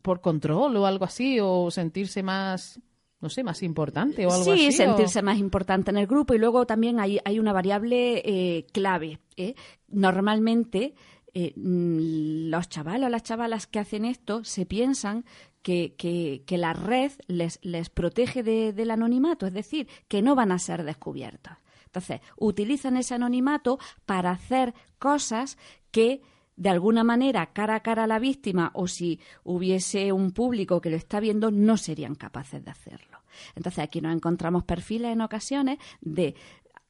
por 0.00 0.22
control 0.22 0.74
o 0.78 0.86
algo 0.86 1.04
así, 1.04 1.38
o 1.38 1.70
sentirse 1.70 2.22
más, 2.22 2.80
no 3.20 3.28
sé, 3.28 3.44
más 3.44 3.62
importante 3.62 4.24
o 4.26 4.32
algo 4.32 4.44
sí, 4.56 4.68
así. 4.68 4.68
o- 4.68 4.86
sentirse 4.86 5.20
más 5.20 5.36
importante 5.36 5.90
en 5.90 5.98
el 5.98 6.06
grupo. 6.06 6.32
Y 6.32 6.38
luego 6.38 6.64
también 6.64 6.98
hay, 6.98 7.18
hay 7.26 7.38
una 7.38 7.52
variable 7.52 8.22
eh, 8.24 8.64
clave. 8.72 9.18
¿eh? 9.36 9.54
Normalmente 9.88 10.94
eh, 11.34 11.52
mm, 11.56 12.50
los 12.50 12.68
chavalos 12.68 13.06
o 13.06 13.10
las 13.10 13.22
chavalas 13.22 13.66
que 13.66 13.78
hacen 13.78 14.04
esto 14.04 14.44
se 14.44 14.66
piensan 14.66 15.24
que, 15.62 15.94
que- 15.96 16.42
que 16.46 16.58
la 16.58 16.72
red 16.72 17.12
les, 17.28 17.58
les 17.62 17.88
protege 17.88 18.42
de- 18.42 18.72
del 18.72 18.90
anonimato, 18.90 19.46
es 19.46 19.52
decir, 19.54 19.88
que 20.08 20.20
no 20.22 20.34
van 20.34 20.52
a 20.52 20.58
ser 20.58 20.82
descubiertos. 20.84 21.54
Entonces, 21.86 22.20
utilizan 22.36 22.96
ese 22.96 23.14
anonimato 23.14 23.78
para 24.06 24.30
hacer 24.30 24.74
cosas 24.98 25.58
que 25.90 26.22
de 26.56 26.68
alguna 26.68 27.02
manera, 27.04 27.46
cara 27.52 27.76
a 27.76 27.80
cara 27.80 28.04
a 28.04 28.06
la 28.06 28.18
víctima, 28.18 28.70
o 28.74 28.86
si 28.86 29.20
hubiese 29.42 30.12
un 30.12 30.32
público 30.32 30.80
que 30.80 30.90
lo 30.90 30.96
está 30.96 31.18
viendo, 31.20 31.50
no 31.50 31.76
serían 31.78 32.14
capaces 32.14 32.62
de 32.64 32.70
hacerlo. 32.70 33.18
Entonces, 33.56 33.82
aquí 33.82 34.00
nos 34.02 34.14
encontramos 34.14 34.64
perfiles 34.64 35.12
en 35.12 35.22
ocasiones 35.22 35.78
de 36.02 36.34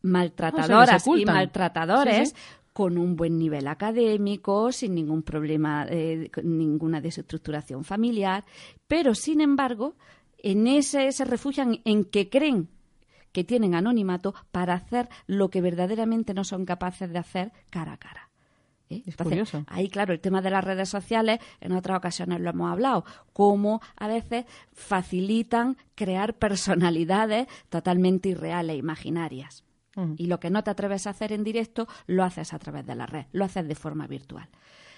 maltratadoras 0.03 1.05
y 1.07 1.11
maltratadores 1.35 2.31
Sí, 2.31 2.35
sí. 2.37 2.43
Con 2.73 2.99
un 2.99 3.17
buen 3.17 3.39
nivel 3.39 3.67
académico, 3.67 4.73
sin 4.73 4.95
ningún 4.95 5.23
problema, 5.23 5.87
eh, 5.89 6.31
ninguna 6.43 7.01
desestructuración 7.01 7.85
familiar, 7.85 8.45
pero 8.87 9.15
sin 9.15 9.41
embargo, 9.41 9.97
en 10.39 10.67
ese 10.67 11.13
se 11.13 11.25
refugian 11.25 11.81
en 11.85 12.05
que 12.05 12.29
creen 12.29 12.69
que 13.33 13.45
tienen 13.45 13.75
anonimato 13.75 14.35
para 14.51 14.75
hacer 14.75 15.09
lo 15.27 15.51
que 15.51 15.61
verdaderamente 15.61 16.35
no 16.35 16.45
son 16.45 16.67
capaces 16.67 17.11
de 17.11 17.19
hacer 17.19 17.53
cara 17.71 17.95
a 17.95 17.97
cara. 17.97 18.31
¿eh? 18.91 19.03
Es 19.07 19.17
curioso. 19.17 19.65
Ahí, 19.69 19.89
claro, 19.89 20.13
el 20.13 20.21
tema 20.21 20.43
de 20.43 20.51
las 20.51 20.65
redes 20.65 20.89
sociales, 20.89 21.41
en 21.61 21.73
otras 21.73 21.97
ocasiones 21.97 22.41
lo 22.41 22.51
hemos 22.51 22.71
hablado, 22.71 23.05
cómo 23.33 23.81
a 23.97 24.07
veces 24.07 24.45
facilitan 24.73 25.77
crear 25.95 26.35
personalidades 26.35 27.47
totalmente 27.71 28.29
irreales, 28.29 28.77
imaginarias. 28.77 29.65
Y 30.17 30.27
lo 30.27 30.41
que 30.41 30.49
no 30.49 30.65
te 30.65 30.71
atreves 30.71 31.07
a 31.07 31.11
hacer 31.11 31.33
en 31.33 31.45
directo, 31.45 31.87
lo 32.07 32.25
haces 32.25 32.55
a 32.55 32.59
través 32.59 32.87
de 32.87 32.95
la 32.95 33.07
red, 33.07 33.27
lo 33.33 33.45
haces 33.45 33.69
de 33.69 33.75
forma 33.75 34.07
virtual. 34.07 34.49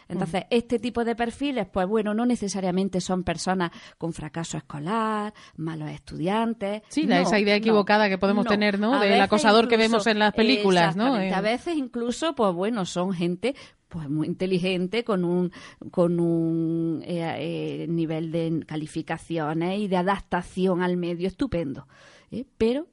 Entonces, 0.08 0.44
este 0.50 0.78
tipo 0.78 1.04
de 1.04 1.16
perfiles, 1.16 1.66
pues 1.66 1.86
bueno, 1.86 2.14
no 2.14 2.26
necesariamente 2.26 3.00
son 3.00 3.24
personas 3.24 3.70
con 3.98 4.12
fracaso 4.12 4.56
escolar, 4.56 5.32
malos 5.56 5.90
estudiantes. 5.90 6.82
Sí, 6.88 7.06
No, 7.06 7.16
esa 7.16 7.38
idea 7.38 7.54
no, 7.54 7.58
equivocada 7.58 8.08
que 8.08 8.18
podemos 8.18 8.46
tener, 8.46 8.78
¿no? 8.78 8.94
A 8.94 9.00
Del 9.04 9.20
acosador 9.20 9.68
que 9.68 9.76
vemos 9.76 10.06
en 10.06 10.18
las 10.18 10.34
películas, 10.34 10.96
¿no? 10.96 11.14
A 11.14 11.40
veces 11.40 11.76
incluso, 11.76 12.34
pues 12.34 12.52
bueno, 12.52 12.84
son 12.84 13.12
gente 13.12 13.54
pues 13.88 14.10
muy 14.10 14.26
inteligente 14.26 15.04
con 15.04 15.24
un 15.24 15.52
con 15.92 16.18
un 16.18 17.00
eh, 17.04 17.84
eh, 17.84 17.86
nivel 17.88 18.32
de 18.32 18.64
calificaciones 18.66 19.78
y 19.78 19.86
de 19.86 19.96
adaptación 19.96 20.82
al 20.82 20.96
medio 20.96 21.28
estupendo, 21.28 21.86
¿eh? 22.32 22.44
pero 22.58 22.88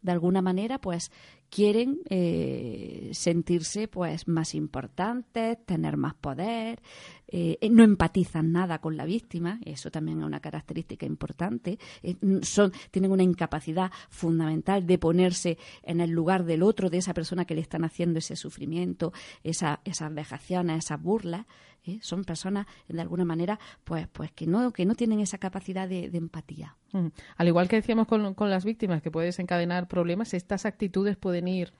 de 0.00 0.12
alguna 0.12 0.40
manera 0.40 0.78
pues 0.78 1.12
quieren 1.56 2.00
eh, 2.10 3.08
sentirse 3.14 3.88
pues 3.88 4.28
más 4.28 4.54
importantes, 4.54 5.56
tener 5.64 5.96
más 5.96 6.12
poder, 6.12 6.82
eh, 7.28 7.56
no 7.70 7.82
empatizan 7.82 8.52
nada 8.52 8.78
con 8.82 8.98
la 8.98 9.06
víctima, 9.06 9.58
eso 9.64 9.90
también 9.90 10.18
es 10.18 10.26
una 10.26 10.40
característica 10.40 11.06
importante, 11.06 11.78
eh, 12.02 12.16
son, 12.42 12.74
tienen 12.90 13.10
una 13.10 13.22
incapacidad 13.22 13.90
fundamental 14.10 14.86
de 14.86 14.98
ponerse 14.98 15.56
en 15.82 16.02
el 16.02 16.10
lugar 16.10 16.44
del 16.44 16.62
otro, 16.62 16.90
de 16.90 16.98
esa 16.98 17.14
persona 17.14 17.46
que 17.46 17.54
le 17.54 17.62
están 17.62 17.84
haciendo 17.84 18.18
ese 18.18 18.36
sufrimiento, 18.36 19.14
esa, 19.42 19.80
esas 19.86 20.12
vejaciones, 20.12 20.84
esas 20.84 21.02
burlas, 21.02 21.46
¿eh? 21.86 21.98
son 22.02 22.24
personas 22.24 22.66
de 22.88 23.00
alguna 23.00 23.24
manera 23.24 23.58
pues, 23.84 24.06
pues 24.08 24.32
que 24.32 24.46
no, 24.46 24.72
que 24.72 24.84
no 24.84 24.94
tienen 24.94 25.20
esa 25.20 25.38
capacidad 25.38 25.88
de, 25.88 26.10
de 26.10 26.18
empatía. 26.18 26.76
Mm. 26.92 27.06
Al 27.36 27.48
igual 27.48 27.68
que 27.68 27.76
decíamos 27.76 28.06
con, 28.06 28.34
con 28.34 28.50
las 28.50 28.64
víctimas 28.64 29.02
que 29.02 29.10
puede 29.10 29.26
desencadenar 29.26 29.88
problemas, 29.88 30.34
estas 30.34 30.66
actitudes 30.66 31.16
pueden 31.16 31.48
ir 31.48 31.72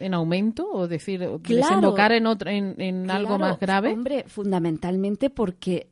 en 0.00 0.14
aumento 0.14 0.66
o 0.72 0.88
decir 0.88 1.20
Claro. 1.20 1.38
desembocar 1.42 2.12
en 2.12 2.26
otro 2.26 2.50
en, 2.50 2.74
en 2.80 3.10
algo 3.10 3.38
más 3.38 3.60
grave. 3.60 3.92
Hombre, 3.92 4.24
fundamentalmente 4.26 5.28
porque, 5.30 5.90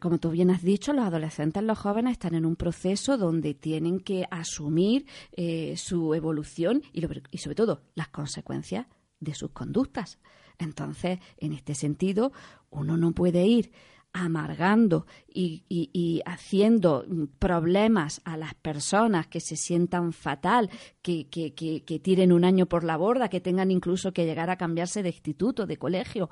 como 0.00 0.18
tú 0.18 0.30
bien 0.30 0.50
has 0.50 0.62
dicho, 0.62 0.92
los 0.94 1.04
adolescentes, 1.04 1.62
los 1.62 1.78
jóvenes 1.78 2.12
están 2.12 2.34
en 2.34 2.46
un 2.46 2.56
proceso 2.56 3.18
donde 3.18 3.52
tienen 3.54 4.00
que 4.00 4.24
asumir 4.30 5.06
eh, 5.32 5.74
su 5.76 6.14
evolución 6.14 6.82
y, 6.92 7.02
lo- 7.02 7.10
y, 7.30 7.38
sobre 7.38 7.54
todo, 7.54 7.82
las 7.94 8.08
consecuencias 8.08 8.86
de 9.20 9.34
sus 9.34 9.50
conductas. 9.50 10.18
Entonces, 10.58 11.18
en 11.38 11.52
este 11.52 11.74
sentido, 11.74 12.32
uno 12.70 12.96
no 12.96 13.12
puede 13.12 13.46
ir 13.46 13.70
amargando 14.12 15.06
y, 15.28 15.64
y- 15.68 15.90
y 15.92 16.22
haciendo 16.26 17.04
problemas 17.38 18.20
a 18.24 18.36
las 18.36 18.54
personas 18.54 19.26
que 19.26 19.38
se 19.40 19.54
sientan 19.56 20.12
fatal, 20.12 20.70
que, 21.02 21.28
que- 21.28 21.54
que- 21.54 21.84
que 21.84 21.98
tiren 22.00 22.32
un 22.32 22.44
año 22.44 22.66
por 22.66 22.84
la 22.84 22.96
borda, 22.96 23.28
que 23.28 23.40
tengan 23.40 23.70
incluso 23.70 24.12
que 24.12 24.24
llegar 24.24 24.50
a 24.50 24.56
cambiarse 24.56 25.02
de 25.02 25.10
instituto, 25.10 25.66
de 25.66 25.76
colegio, 25.76 26.30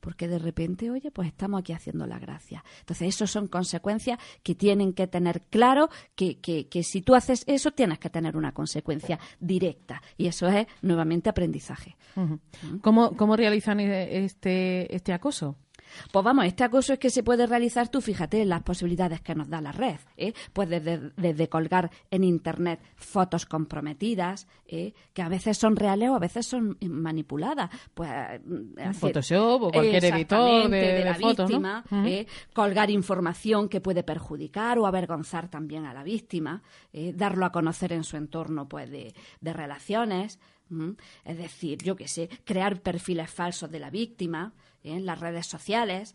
porque 0.00 0.28
de 0.28 0.38
repente, 0.38 0.90
oye, 0.90 1.10
pues 1.10 1.28
estamos 1.28 1.60
aquí 1.60 1.72
haciendo 1.72 2.06
la 2.06 2.18
gracia. 2.18 2.64
Entonces, 2.80 3.08
eso 3.08 3.26
son 3.26 3.48
consecuencias 3.48 4.18
que 4.42 4.54
tienen 4.54 4.92
que 4.92 5.06
tener 5.06 5.42
claro 5.42 5.88
que, 6.14 6.38
que, 6.38 6.68
que 6.68 6.82
si 6.82 7.02
tú 7.02 7.14
haces 7.14 7.44
eso, 7.46 7.70
tienes 7.70 7.98
que 7.98 8.10
tener 8.10 8.36
una 8.36 8.52
consecuencia 8.52 9.18
directa. 9.40 10.02
Y 10.16 10.26
eso 10.26 10.48
es, 10.48 10.66
nuevamente, 10.82 11.30
aprendizaje. 11.30 11.96
Ujú. 12.16 12.40
¿Cómo, 12.80 13.16
¿Cómo 13.16 13.36
realizan 13.36 13.80
eh, 13.80 14.24
este, 14.24 14.94
este 14.94 15.12
acoso? 15.12 15.56
Pues 16.12 16.24
vamos, 16.24 16.44
este 16.44 16.64
acoso 16.64 16.92
es 16.92 16.98
que 16.98 17.10
se 17.10 17.22
puede 17.22 17.46
realizar, 17.46 17.88
tú 17.88 18.00
fíjate, 18.00 18.44
las 18.44 18.62
posibilidades 18.62 19.20
que 19.20 19.34
nos 19.34 19.48
da 19.48 19.60
la 19.60 19.72
red. 19.72 19.96
¿eh? 20.16 20.32
Pues 20.52 20.68
desde, 20.68 21.10
desde 21.16 21.48
colgar 21.48 21.90
en 22.10 22.24
Internet 22.24 22.80
fotos 22.96 23.46
comprometidas, 23.46 24.46
¿eh? 24.66 24.92
que 25.12 25.22
a 25.22 25.28
veces 25.28 25.56
son 25.58 25.76
reales 25.76 26.10
o 26.10 26.14
a 26.14 26.18
veces 26.18 26.46
son 26.46 26.76
manipuladas. 26.80 27.70
Pues, 27.94 28.10
mm, 28.44 28.78
hacer- 28.78 28.94
Photoshop 28.94 29.62
o 29.62 29.70
cualquier 29.72 30.04
editor 30.04 30.70
de- 30.70 31.04
la 31.04 31.14
fotos, 31.14 31.50
¿no? 31.50 31.58
víctima. 31.82 31.84
¿eh? 32.06 32.26
colgar 32.52 32.90
información 32.90 33.68
que 33.68 33.80
puede 33.80 34.02
perjudicar 34.02 34.78
o 34.78 34.86
avergonzar 34.86 35.48
también 35.48 35.84
a 35.86 35.94
la 35.94 36.02
víctima, 36.02 36.62
¿eh? 36.92 37.12
darlo 37.14 37.44
a 37.46 37.52
conocer 37.52 37.92
en 37.92 38.04
su 38.04 38.16
entorno 38.16 38.68
pues, 38.68 38.90
de, 38.90 39.14
de 39.40 39.52
relaciones. 39.52 40.38
Es 41.24 41.38
decir, 41.38 41.78
yo 41.82 41.96
qué 41.96 42.06
sé, 42.08 42.28
crear 42.44 42.82
perfiles 42.82 43.30
falsos 43.30 43.70
de 43.70 43.78
la 43.78 43.88
víctima 43.88 44.52
en 44.90 45.06
las 45.06 45.20
redes 45.20 45.46
sociales, 45.46 46.14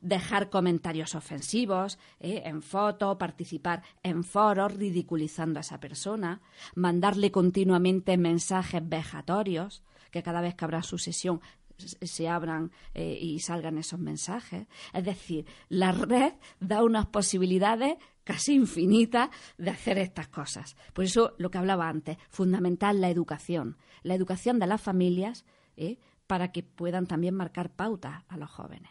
dejar 0.00 0.48
comentarios 0.48 1.14
ofensivos 1.14 1.98
¿eh? 2.20 2.42
en 2.44 2.62
fotos, 2.62 3.16
participar 3.16 3.82
en 4.02 4.24
foros 4.24 4.72
ridiculizando 4.74 5.58
a 5.58 5.62
esa 5.62 5.80
persona, 5.80 6.40
mandarle 6.74 7.30
continuamente 7.30 8.16
mensajes 8.16 8.80
vejatorios, 8.88 9.82
que 10.10 10.22
cada 10.22 10.40
vez 10.40 10.54
que 10.54 10.64
habrá 10.64 10.82
su 10.82 10.98
sesión 10.98 11.40
se- 11.76 12.06
se 12.06 12.28
abran 12.28 12.70
eh, 12.94 13.18
y 13.20 13.40
salgan 13.40 13.76
esos 13.78 13.98
mensajes. 13.98 14.66
Es 14.92 15.04
decir, 15.04 15.46
la 15.68 15.92
red 15.92 16.34
da 16.60 16.82
unas 16.84 17.06
posibilidades 17.06 17.96
casi 18.24 18.54
infinitas 18.54 19.30
de 19.58 19.70
hacer 19.70 19.98
estas 19.98 20.28
cosas. 20.28 20.76
Por 20.92 21.04
eso, 21.04 21.34
lo 21.38 21.50
que 21.50 21.58
hablaba 21.58 21.88
antes, 21.88 22.18
fundamental 22.28 23.00
la 23.00 23.10
educación. 23.10 23.76
La 24.02 24.14
educación 24.14 24.58
de 24.58 24.66
las 24.68 24.80
familias 24.80 25.44
¿eh? 25.76 25.98
Para 26.30 26.52
que 26.52 26.62
puedan 26.62 27.08
también 27.08 27.34
marcar 27.34 27.70
pautas 27.70 28.22
a 28.28 28.36
los 28.36 28.48
jóvenes. 28.48 28.88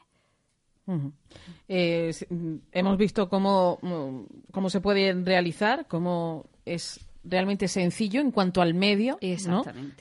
Eh, 1.69 2.11
mm, 2.29 2.55
hemos 2.73 2.97
visto 2.97 3.29
cómo, 3.29 3.79
mm, 3.81 4.51
cómo 4.51 4.69
se 4.69 4.81
puede 4.81 5.13
realizar, 5.13 5.87
cómo 5.87 6.49
es 6.65 6.99
realmente 7.23 7.69
sencillo 7.69 8.19
en 8.19 8.31
cuanto 8.31 8.61
al 8.61 8.73
medio, 8.73 9.17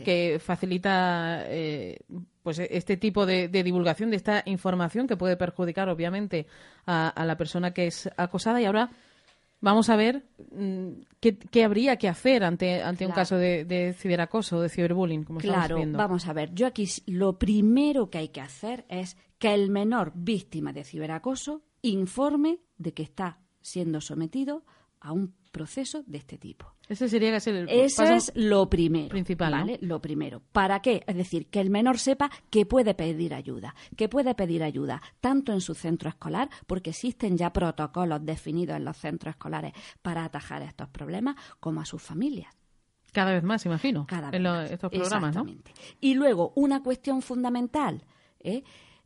que 0.04 0.40
facilita 0.45 1.45
eh, 1.47 2.00
pues 2.42 2.59
este 2.59 2.97
tipo 2.97 3.25
de, 3.25 3.47
de 3.47 3.62
divulgación 3.62 4.11
de 4.11 4.16
esta 4.16 4.42
información 4.45 5.07
que 5.07 5.16
puede 5.16 5.37
perjudicar 5.37 5.88
obviamente 5.88 6.49
a, 6.87 7.09
a 7.11 7.25
la 7.25 7.37
persona 7.37 7.73
que 7.73 7.87
es 7.87 8.11
acosada. 8.16 8.61
Y 8.61 8.64
ahora 8.64 8.90
vamos 9.61 9.88
a 9.91 9.97
ver 9.97 10.27
mm, 10.53 10.88
qué, 11.21 11.37
qué 11.38 11.65
habría 11.65 11.97
que 11.97 12.09
hacer 12.09 12.45
ante, 12.45 12.83
ante 12.83 13.07
un 13.07 13.12
caso 13.12 13.37
de, 13.37 13.65
de 13.65 13.93
ciberacoso, 13.95 14.61
de 14.61 14.69
ciberbullying, 14.69 15.25
como 15.25 15.41
estamos 15.41 15.59
Claro, 15.59 15.77
viendo. 15.77 15.99
vamos 15.99 16.27
a 16.27 16.33
ver, 16.33 16.53
yo 16.55 16.67
aquí 16.67 16.87
lo 17.07 17.38
primero 17.38 18.11
que 18.11 18.19
hay 18.19 18.29
que 18.29 18.41
hacer 18.41 18.85
es 18.88 19.17
que 19.38 19.55
el 19.55 19.71
menor 19.71 20.12
víctima 20.15 20.73
de 20.73 20.85
ciberacoso 20.85 21.62
informe 21.83 22.59
de 22.77 22.93
que 22.95 23.03
está 23.03 23.41
siendo 23.61 24.00
sometido 24.00 24.65
a 25.00 25.12
un 25.12 25.35
proceso 25.49 26.02
de 26.07 26.19
este 26.19 26.38
tipo. 26.38 26.73
Ese 26.88 27.09
sería 27.09 27.31
casi 27.33 27.50
el 27.50 27.69
Eso 27.69 28.02
paso 28.02 28.14
es 28.14 28.33
lo 28.35 28.69
primero. 28.71 29.09
principal, 29.09 29.67
¿no? 29.67 29.73
Lo 29.81 30.00
primero. 30.00 30.43
¿Para 30.52 30.81
qué? 30.81 31.02
Es 31.07 31.17
decir, 31.17 31.49
que 31.49 31.61
el 31.61 31.69
menor 31.71 31.99
sepa 31.99 32.31
que 32.50 32.64
puede 32.67 32.95
pedir 32.95 33.35
ayuda. 33.35 33.75
Que 33.97 34.09
puede 34.09 34.35
pedir 34.35 34.62
ayuda 34.62 35.02
tanto 35.21 35.52
en 35.52 35.61
su 35.61 35.75
centro 35.75 36.09
escolar, 36.09 36.49
porque 36.67 36.90
existen 36.90 37.37
ya 37.37 37.52
protocolos 37.52 38.25
definidos 38.25 38.76
en 38.76 38.85
los 38.85 38.97
centros 38.97 39.33
escolares 39.35 39.73
para 40.02 40.25
atajar 40.25 40.62
estos 40.62 40.88
problemas, 40.88 41.37
como 41.61 41.81
a 41.81 41.85
sus 41.85 42.02
familias. 42.02 42.55
cada 43.12 43.33
vez 43.33 43.43
más, 43.43 43.64
imagino, 43.67 44.07
Cada 44.07 44.26
en 44.26 44.31
vez 44.33 44.40
lo- 44.43 44.50
más. 44.50 44.71
estos 44.71 44.90
programas, 44.90 45.35
¿no? 45.35 45.40
Exactamente. 45.43 45.73
Y 46.00 46.14
luego, 46.14 46.52
una 46.57 46.83
cuestión 46.83 47.21
fundamental, 47.23 48.05
¿eh? 48.38 48.62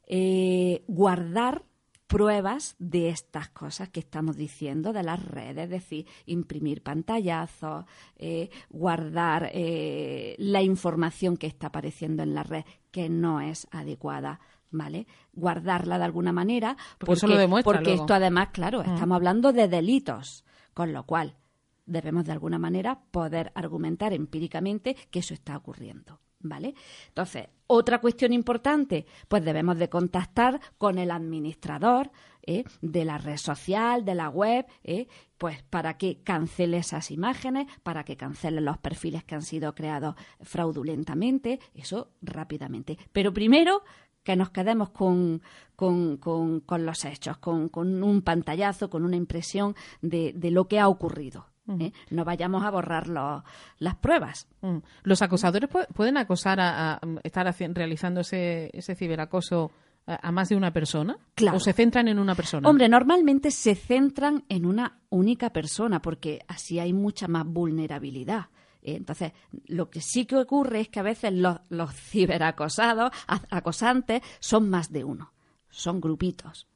Eh, 0.07 0.85
guardar 0.89 1.65
pruebas 2.13 2.77
de 2.79 3.09
estas 3.09 3.49
cosas 3.49 3.89
que 3.89 4.01
estamos 4.01 4.37
diciendo 4.37 4.93
de 4.93 5.03
las 5.03 5.25
redes, 5.25 5.65
es 5.65 5.71
decir, 5.71 6.07
imprimir 6.27 6.83
pantallazos, 6.83 7.87
eh, 8.17 8.51
guardar 8.69 9.51
eh, 9.53 10.35
la 10.39 10.63
información 10.63 11.37
que 11.37 11.47
está 11.47 11.69
apareciendo 11.69 12.23
en 12.23 12.35
la 12.35 12.43
red 12.43 12.65
que 12.91 13.09
no 13.09 13.41
es 13.41 13.67
adecuada. 13.71 14.41
¿Vale? 14.75 15.07
Guardarla 15.35 15.99
de 15.99 16.05
alguna 16.05 16.33
manera. 16.33 16.79
Porque 16.99 17.13
eso 17.13 17.27
lo 17.27 17.35
porque 17.63 17.85
luego. 17.85 18.03
esto 18.05 18.15
además, 18.15 18.49
claro, 18.53 18.81
estamos 18.81 19.17
hablando 19.17 19.53
de 19.53 19.69
delitos. 19.69 20.47
Con 20.73 20.95
lo 20.95 21.05
cual, 21.05 21.37
debemos 21.85 22.25
de 22.25 22.33
alguna 22.33 22.59
manera 22.59 22.99
poder 23.11 23.53
argumentar 23.55 24.15
empíricamente 24.15 24.97
que 25.11 25.19
eso 25.19 25.35
está 25.35 25.59
ocurriendo. 25.59 26.21
¿Vale? 26.43 26.75
Entonces, 27.09 27.47
otra 27.69 28.01
cuestión 28.01 28.33
importante, 28.33 29.07
pues 29.29 29.45
debemos 29.45 29.79
de 29.79 29.89
contactar 29.89 30.61
con 30.77 30.99
el 30.99 31.11
administrador 31.11 32.11
¿eh? 32.43 32.65
de 32.81 33.05
la 33.05 33.19
red 33.19 33.37
social, 33.37 34.05
de 34.05 34.15
la 34.15 34.29
web, 34.29 34.67
¿eh? 34.85 35.07
pues 35.39 35.63
para 35.63 35.97
que 35.97 36.23
cancele 36.23 36.79
esas 36.79 37.11
imágenes, 37.11 37.67
para 37.83 38.05
que 38.05 38.17
cancele 38.17 38.61
los 38.61 38.79
perfiles 38.79 39.25
que 39.25 39.35
han 39.35 39.43
sido 39.43 39.75
creados 39.75 40.17
fraudulentamente, 40.41 41.61
eso 41.75 42.11
rápidamente. 42.21 42.99
Pero 43.13 43.33
primero 43.33 43.83
que 44.23 44.37
nos 44.37 44.51
quedemos 44.51 44.91
con, 44.91 45.43
los 45.79 47.05
hechos, 47.05 47.39
con, 47.39 48.03
un 48.03 48.23
pantallazo, 48.23 48.91
con 48.91 49.05
una 49.05 49.17
impresión 49.17 49.75
de 50.01 50.51
lo 50.51 50.69
que 50.69 50.79
ha 50.79 50.89
ocurrido. 50.89 51.52
¿Eh? 51.79 51.93
No 52.11 52.25
vayamos 52.25 52.65
a 52.65 52.71
borrar 52.71 53.07
las 53.09 53.95
pruebas. 54.01 54.49
Mm. 54.63 54.79
¿Los 55.05 55.23
acosadores 55.23 55.71
pu- 55.71 55.87
pueden 55.95 56.17
acosar 56.17 56.61
a, 56.61 56.95
a- 56.95 57.01
estar 57.23 57.47
haci- 57.47 57.73
realizando 57.73 58.21
ese, 58.21 58.71
ese 58.73 58.95
ciberacoso 58.95 59.71
a, 60.07 60.29
a 60.29 60.33
más 60.33 60.49
de 60.49 60.57
una 60.57 60.73
persona? 60.73 61.17
Claro. 61.35 61.57
¿O 61.59 61.61
se 61.61 61.73
centran 61.73 62.09
en 62.09 62.19
una 62.19 62.35
persona? 62.35 62.69
Hombre, 62.69 62.89
normalmente 62.89 63.51
se 63.51 63.75
centran 63.75 64.45
en 64.49 64.67
una 64.67 64.99
única 65.11 65.51
persona 65.51 66.03
porque 66.03 66.41
así 66.49 66.79
hay 66.79 66.93
mucha 66.93 67.29
más 67.29 67.47
vulnerabilidad. 67.47 68.47
Eh, 68.83 68.97
Entonces, 68.97 69.33
lo 69.69 69.89
que 69.91 70.01
sí 70.01 70.27
que 70.27 70.37
ocurre 70.37 70.81
es 70.81 70.89
que 70.89 70.99
a 70.99 71.05
veces 71.05 71.33
los, 71.33 71.61
los 71.69 71.93
ciberacosados, 71.95 73.13
acosantes, 73.51 74.23
son 74.41 74.69
más 74.69 74.91
de 74.91 75.05
uno, 75.05 75.33
son 75.71 76.01
grupitos. 76.01 76.67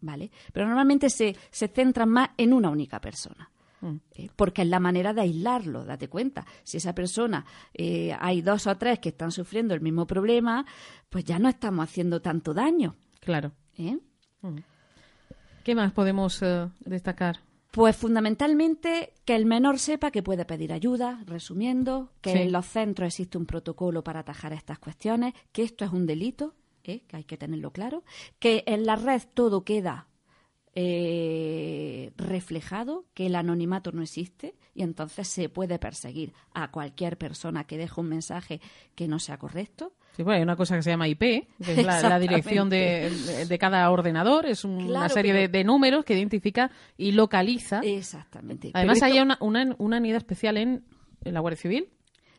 ¿vale? 0.00 0.30
Pero 0.52 0.66
normalmente 0.66 1.10
se, 1.10 1.36
se 1.50 1.68
centran 1.68 2.08
más 2.08 2.30
en 2.38 2.52
una 2.54 2.70
única 2.70 3.00
persona. 3.00 3.50
Eh, 3.82 4.28
porque 4.36 4.62
es 4.62 4.68
la 4.68 4.78
manera 4.80 5.12
de 5.14 5.22
aislarlo, 5.22 5.84
date 5.84 6.08
cuenta. 6.08 6.44
Si 6.64 6.76
esa 6.76 6.94
persona, 6.94 7.44
eh, 7.72 8.14
hay 8.20 8.42
dos 8.42 8.66
o 8.66 8.76
tres 8.76 8.98
que 8.98 9.08
están 9.10 9.32
sufriendo 9.32 9.72
el 9.74 9.80
mismo 9.80 10.06
problema, 10.06 10.66
pues 11.08 11.24
ya 11.24 11.38
no 11.38 11.48
estamos 11.48 11.84
haciendo 11.84 12.20
tanto 12.20 12.52
daño. 12.52 12.96
Claro. 13.20 13.52
¿eh? 13.78 13.98
¿Qué 15.64 15.74
más 15.74 15.92
podemos 15.92 16.42
eh, 16.42 16.68
destacar? 16.80 17.40
Pues 17.70 17.96
fundamentalmente 17.96 19.14
que 19.24 19.36
el 19.36 19.46
menor 19.46 19.78
sepa 19.78 20.10
que 20.10 20.22
puede 20.22 20.44
pedir 20.44 20.72
ayuda, 20.72 21.22
resumiendo, 21.26 22.10
que 22.20 22.32
Sí. 22.32 22.38
en 22.38 22.52
los 22.52 22.66
centros 22.66 23.06
existe 23.06 23.38
un 23.38 23.46
protocolo 23.46 24.02
para 24.02 24.20
atajar 24.20 24.52
estas 24.52 24.78
cuestiones, 24.78 25.34
que 25.52 25.62
esto 25.62 25.84
es 25.84 25.92
un 25.92 26.04
delito, 26.04 26.54
¿eh? 26.82 27.02
que 27.06 27.16
hay 27.16 27.24
que 27.24 27.36
tenerlo 27.36 27.70
claro, 27.70 28.02
que 28.40 28.64
en 28.66 28.86
la 28.86 28.96
red 28.96 29.22
todo 29.34 29.62
queda 29.64 30.08
eh, 30.74 32.12
reflejado, 32.16 33.04
que 33.14 33.26
el 33.26 33.34
anonimato 33.34 33.92
no 33.92 34.02
existe 34.02 34.54
y 34.74 34.82
entonces 34.82 35.28
se 35.28 35.48
puede 35.48 35.78
perseguir 35.78 36.32
a 36.54 36.70
cualquier 36.70 37.16
persona 37.18 37.64
que 37.64 37.76
deje 37.78 38.00
un 38.00 38.08
mensaje 38.08 38.60
que 38.94 39.08
no 39.08 39.18
sea 39.18 39.38
correcto. 39.38 39.92
Sí, 40.16 40.22
bueno, 40.22 40.36
hay 40.38 40.42
una 40.42 40.56
cosa 40.56 40.76
que 40.76 40.82
se 40.82 40.90
llama 40.90 41.08
IP, 41.08 41.20
que 41.20 41.46
es 41.60 41.84
la, 41.84 42.00
la 42.02 42.18
dirección 42.18 42.68
de, 42.68 43.10
de- 43.10 43.46
de 43.46 43.58
cada 43.58 43.88
ordenador, 43.90 44.46
es 44.46 44.64
un- 44.64 44.84
una 44.84 45.08
serie 45.08 45.32
de, 45.32 45.48
pero- 45.48 45.58
de 45.58 45.64
números 45.64 46.04
que 46.04 46.14
identifica 46.14 46.70
y 46.96 47.12
localiza. 47.12 47.80
Exactamente. 47.82 48.70
Además, 48.74 49.02
hay 49.02 49.18
una, 49.20 49.38
una, 49.40 49.74
una 49.78 49.98
unidad 49.98 50.18
especial 50.18 50.56
en, 50.56 50.84
en 51.24 51.34
la 51.34 51.40
Guardia 51.40 51.60
Civil 51.60 51.88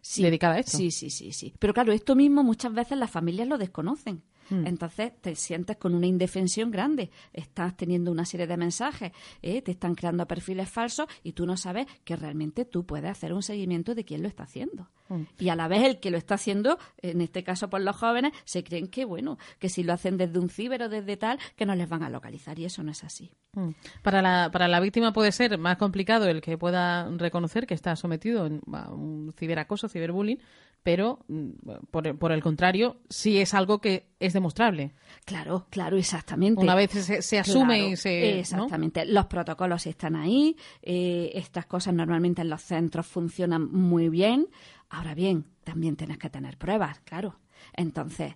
Sí, 0.04 0.24
dedicada 0.24 0.56
a 0.56 0.60
esto. 0.60 0.78
Sí, 0.78 0.90
sí, 0.90 1.12
sí, 1.12 1.32
sí. 1.32 1.54
Pero 1.60 1.76
claro, 1.76 1.92
esto 1.94 2.16
mismo 2.16 2.44
muchas 2.44 2.74
veces 2.74 2.98
las 2.98 3.12
familias 3.12 3.48
lo 3.48 3.60
desconocen. 3.60 4.24
Hmm. 4.52 4.68
Entonces 4.68 5.14
te 5.22 5.36
sientes 5.36 5.78
con 5.78 5.96
una 5.96 6.06
indefensión 6.06 6.70
grande. 6.70 7.10
Estás 7.34 7.76
teniendo 7.78 8.12
una 8.12 8.26
serie 8.26 8.46
de 8.46 8.58
mensajes, 8.58 9.14
¿eh? 9.42 9.62
te 9.62 9.72
están 9.72 9.96
creando 9.96 10.28
perfiles 10.28 10.70
falsos 10.70 11.08
y 11.24 11.32
tú 11.32 11.46
no 11.46 11.58
sabes 11.58 11.88
que 12.04 12.16
realmente 12.16 12.66
tú 12.66 12.86
puedes 12.86 13.10
hacer 13.10 13.34
un 13.34 13.42
seguimiento 13.42 13.96
de 13.96 14.04
quién 14.04 14.22
lo 14.22 14.28
está 14.28 14.44
haciendo. 14.44 14.90
Hmm. 15.08 15.24
Y 15.40 15.50
a 15.50 15.56
la 15.56 15.68
vez 15.68 15.84
el 15.84 16.00
que 16.00 16.12
lo 16.12 16.18
está 16.18 16.36
haciendo, 16.36 16.78
en 16.98 17.22
este 17.22 17.44
caso 17.44 17.70
por 17.70 17.82
los 17.82 17.96
jóvenes, 17.96 18.34
se 18.44 18.64
creen 18.64 18.88
que, 18.88 19.06
bueno, 19.06 19.38
que 19.58 19.70
si 19.70 19.84
lo 19.84 19.94
hacen 19.94 20.18
desde 20.18 20.38
un 20.38 20.50
ciber 20.50 20.84
o 20.84 20.90
desde 20.90 21.18
tal, 21.18 21.40
que 21.56 21.66
no 21.66 21.74
les 21.76 21.88
van 21.88 22.04
a 22.04 22.10
localizar. 22.10 22.60
Y 22.60 22.66
eso 22.66 22.84
no 22.84 22.92
es 22.92 23.04
así. 23.04 23.32
Mm. 23.54 23.70
Para 24.04 24.22
la, 24.22 24.50
para 24.52 24.68
la 24.68 24.80
víctima 24.80 25.14
puede 25.14 25.32
ser 25.32 25.58
más 25.58 25.78
complicado 25.78 26.28
el 26.28 26.42
que 26.42 26.58
pueda 26.58 27.10
reconocer 27.18 27.68
que 27.68 27.74
está 27.74 27.96
sometido 27.96 28.50
a 28.74 28.94
un 28.94 29.34
ciberacoso, 29.38 29.88
ciberbullying, 29.88 30.40
pero 30.84 31.20
mm, 31.28 31.50
por, 31.92 32.18
por 32.18 32.32
el 32.32 32.42
contrario, 32.42 32.98
sí 33.10 33.40
es 33.40 33.54
algo 33.54 33.80
que 33.80 34.08
es 34.20 34.34
demostrable. 34.42 34.94
Claro, 35.24 35.68
claro, 35.70 35.98
exactamente. 35.98 36.62
Una 36.62 36.74
vez 36.76 36.92
se, 36.92 37.22
se 37.22 37.40
asume 37.40 37.78
Claro, 37.78 37.92
y 37.92 37.96
se... 37.96 38.22
¿no? 38.34 38.40
Exactamente. 38.40 39.06
Los 39.06 39.28
protocolos 39.28 39.86
están 39.86 40.16
ahí. 40.16 40.58
eh, 40.82 41.32
estas 41.36 41.68
cosas 41.68 41.94
normalmente 41.94 42.42
en 42.42 42.50
los 42.50 42.62
centros 42.64 43.06
funcionan 43.06 43.72
muy 43.72 44.10
bien. 44.10 44.48
Ahora 44.90 45.14
bien, 45.14 45.46
también 45.64 45.96
tienes 45.96 46.18
que 46.18 46.30
tener 46.30 46.58
pruebas, 46.58 47.00
claro. 47.02 47.40
Entonces, 47.74 48.34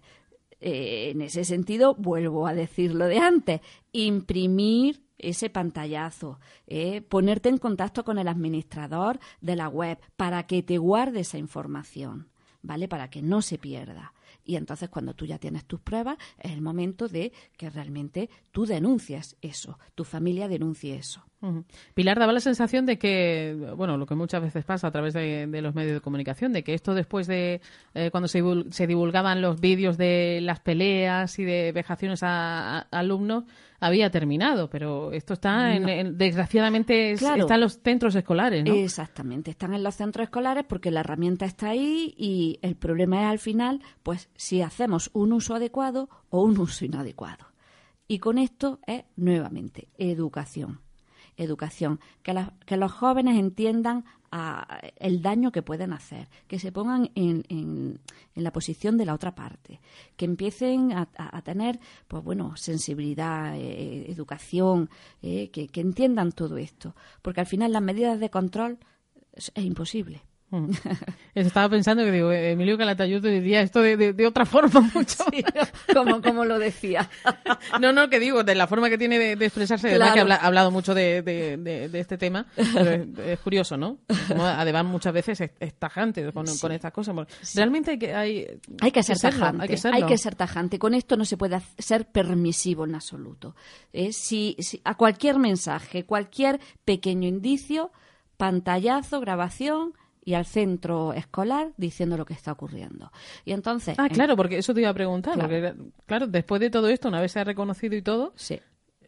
eh, 0.62 1.10
en 1.12 1.22
ese 1.22 1.44
sentido, 1.44 1.96
vuelvo 1.96 2.46
a 2.48 2.54
decir 2.54 2.94
lo 2.94 3.08
de 3.08 3.18
antes. 3.18 3.62
Imprimir 3.92 5.02
ese 5.18 5.50
pantallazo, 5.50 6.40
eh, 6.68 7.02
ponerte 7.02 7.50
en 7.50 7.58
contacto 7.58 8.04
con 8.04 8.20
el 8.20 8.28
administrador 8.28 9.20
de 9.42 9.56
la 9.56 9.70
web 9.70 9.98
para 10.16 10.44
que 10.46 10.62
te 10.62 10.78
guarde 10.78 11.22
esa 11.22 11.38
información, 11.38 12.30
¿vale? 12.62 12.88
Para 12.88 13.10
que 13.10 13.22
no 13.22 13.42
se 13.42 13.58
pierda. 13.58 14.14
Y 14.46 14.56
entonces 14.56 14.90
cuando 14.90 15.16
tú 15.16 15.26
ya 15.26 15.40
tienes 15.40 15.66
tus 15.66 15.82
pruebas, 15.82 16.18
es 16.38 16.52
el 16.52 16.62
momento 16.62 17.08
de 17.08 17.34
que 17.58 17.70
realmente 17.70 18.30
tú 18.52 18.66
denuncies 18.66 19.36
eso, 19.42 19.80
tu 19.96 20.04
familia 20.04 20.48
denuncie 20.48 20.96
eso. 20.96 21.26
Pilar 21.94 22.20
daba 22.20 22.34
la 22.34 22.40
sensación 22.40 22.86
de 22.86 22.98
que, 22.98 23.56
bueno, 23.76 23.98
lo 23.98 24.06
que 24.06 24.16
muchas 24.16 24.42
veces 24.42 24.64
pasa 24.66 24.88
a 24.88 24.92
través 24.92 25.14
de, 25.14 25.48
de 25.48 25.62
los 25.62 25.76
medios 25.76 25.94
de 25.94 26.02
comunicación, 26.02 26.54
de 26.54 26.64
que 26.64 26.74
esto 26.74 26.94
después 26.94 27.28
de 27.28 27.62
eh, 27.94 28.10
cuando 28.12 28.28
se, 28.28 28.44
divul- 28.44 28.72
se 28.72 28.88
divulgaban 28.88 29.42
los 29.42 29.60
vídeos 29.60 29.98
de 29.98 30.40
las 30.42 30.60
peleas 30.60 31.38
y 31.40 31.44
de 31.44 31.72
vejaciones 31.72 32.24
a, 32.24 32.80
a 32.80 32.88
alumnos 32.92 33.44
había 33.80 34.10
terminado, 34.10 34.70
pero 34.70 35.12
esto 35.12 35.34
está 35.34 35.76
en, 35.76 35.88
en- 35.90 36.18
desgraciadamente 36.18 37.12
es- 37.12 37.20
Claro. 37.20 37.42
está 37.42 37.56
en 37.56 37.62
los 37.62 37.80
centros 37.82 38.16
escolares, 38.16 38.64
¿no? 38.64 38.74
Exactamente, 38.74 39.52
están 39.52 39.74
en 39.74 39.84
los 39.84 39.96
centros 39.96 40.24
escolares 40.24 40.64
porque 40.68 40.92
la 40.92 41.02
herramienta 41.02 41.46
está 41.46 41.70
ahí 41.70 42.14
y 42.18 42.58
el 42.62 42.76
problema 42.76 43.22
es 43.24 43.28
al 43.28 43.40
final, 43.40 43.82
pues 44.02 44.30
si 44.36 44.62
hacemos 44.62 45.10
un 45.14 45.34
uso 45.34 45.54
adecuado 45.56 46.10
o 46.30 46.42
un 46.42 46.58
uso 46.58 46.86
inadecuado. 46.86 47.46
Y 48.08 48.20
con 48.20 48.38
esto 48.38 48.80
es 48.88 49.04
nuevamente 49.16 49.90
educación. 49.98 50.80
Educación, 51.38 52.00
que, 52.24 52.34
que 52.66 52.78
los 52.78 52.92
jóvenes 52.92 53.38
entiendan 53.40 54.06
a- 54.32 54.80
el 54.98 55.22
daño 55.22 55.52
que 55.52 55.62
pueden 55.62 55.94
hacer, 55.94 56.30
que 56.48 56.60
se 56.60 56.72
pongan 56.72 57.12
en, 57.16 57.44
en- 57.50 58.00
en 58.36 58.44
la 58.44 58.52
posición 58.52 58.98
de 58.98 59.06
la 59.06 59.14
otra 59.14 59.34
parte, 59.36 59.80
que 60.18 60.26
empiecen 60.26 60.92
a, 60.94 61.06
tener, 61.44 61.80
pues 62.08 62.24
bueno, 62.24 62.56
sensibilidad, 62.58 63.56
eh, 63.56 64.12
educación, 64.12 64.90
eh, 65.22 65.50
que, 65.52 65.68
que 65.68 65.82
entiendan 65.82 66.32
todo 66.32 66.58
esto, 66.58 66.96
porque 67.22 67.40
al 67.42 67.48
final 67.48 67.72
las 67.72 67.82
medidas 67.82 68.20
de 68.20 68.30
control 68.30 68.78
es, 69.34 69.52
es 69.56 69.64
imposible. 69.66 70.22
Mm. 70.52 70.70
Estaba 71.36 71.68
pensando 71.70 72.04
que 72.04 72.12
digo, 72.12 72.32
Emilio 72.32 72.78
Calatayud 72.78 73.22
diría 73.22 73.62
esto 73.62 73.82
de, 73.82 73.98
de- 73.98 74.14
de 74.14 74.28
otra 74.28 74.46
forma 74.46 74.80
mucho. 74.94 75.26
como, 75.94 76.22
como 76.22 76.46
lo 76.46 76.60
decía. 76.60 77.10
No, 77.82 77.92
no, 77.92 78.10
que 78.10 78.20
digo, 78.20 78.44
de 78.44 78.56
la 78.56 78.68
forma 78.68 78.90
que 78.90 78.98
tiene 78.98 79.18
de, 79.20 79.36
de 79.36 79.46
expresarse, 79.46 79.88
de 79.88 79.96
Claro. 79.96 80.06
verdad 80.12 80.14
que 80.14 80.20
habla- 80.22 80.36
ha 80.36 80.48
hablado 80.48 80.72
mucho 80.72 80.94
de, 80.94 81.22
de- 81.24 81.58
de- 81.58 81.90
de 81.90 82.00
este 82.00 82.18
tema, 82.18 82.46
pero 82.56 82.90
es, 82.92 83.08
es 83.20 83.40
curioso, 83.40 83.76
¿no? 83.76 83.98
Como 84.28 84.46
además 84.46 84.86
muchas 84.86 85.14
veces 85.14 85.42
es, 85.42 85.52
es 85.60 85.74
tajante 85.74 86.32
con, 86.32 86.46
con 86.62 86.72
estas 86.72 86.94
cosas. 86.94 87.16
Realmente 87.56 87.92
hay 87.92 87.98
que, 88.00 88.14
hay, 88.16 88.48
Hay 88.82 88.92
que 88.92 89.04
ser 89.04 89.18
serlo, 89.18 89.40
tajante. 89.40 89.64
hay 89.94 90.04
que 90.06 90.18
ser 90.18 90.36
tajante. 90.36 90.80
Con 90.80 90.94
esto 90.94 91.18
no 91.18 91.26
se 91.26 91.38
puede 91.38 91.60
ser 91.78 92.06
permisivo 92.08 92.86
en 92.86 92.96
absoluto. 92.96 93.56
Eh, 93.92 94.14
si, 94.14 94.56
si- 94.60 94.80
a 94.86 94.96
cualquier 94.96 95.38
mensaje, 95.40 96.06
cualquier 96.06 96.60
pequeño 96.86 97.28
indicio, 97.28 97.92
pantallazo, 98.38 99.20
grabación 99.20 99.94
y 100.26 100.34
al 100.34 100.46
centro 100.46 101.14
escolar 101.14 101.70
diciendo 101.78 102.18
lo 102.18 102.26
que 102.26 102.34
está 102.34 102.52
ocurriendo. 102.52 103.12
Y 103.46 103.52
entonces. 103.54 103.96
Ah, 104.00 104.08
en- 104.08 104.14
claro, 104.14 104.36
porque 104.36 104.58
eso 104.58 104.74
te 104.74 104.82
iba 104.82 104.90
a 104.90 104.94
preguntar. 104.94 105.36
Claro. 105.36 105.48
porque, 105.50 105.74
claro, 106.08 106.28
después 106.28 106.60
de 106.60 106.70
todo 106.72 106.90
esto, 106.90 107.08
una 107.08 107.22
vez 107.22 107.32
se 107.32 107.40
ha 107.40 107.44
reconocido 107.44 107.96
y 107.96 108.02
todo, 108.02 108.34
Sí. 108.36 108.60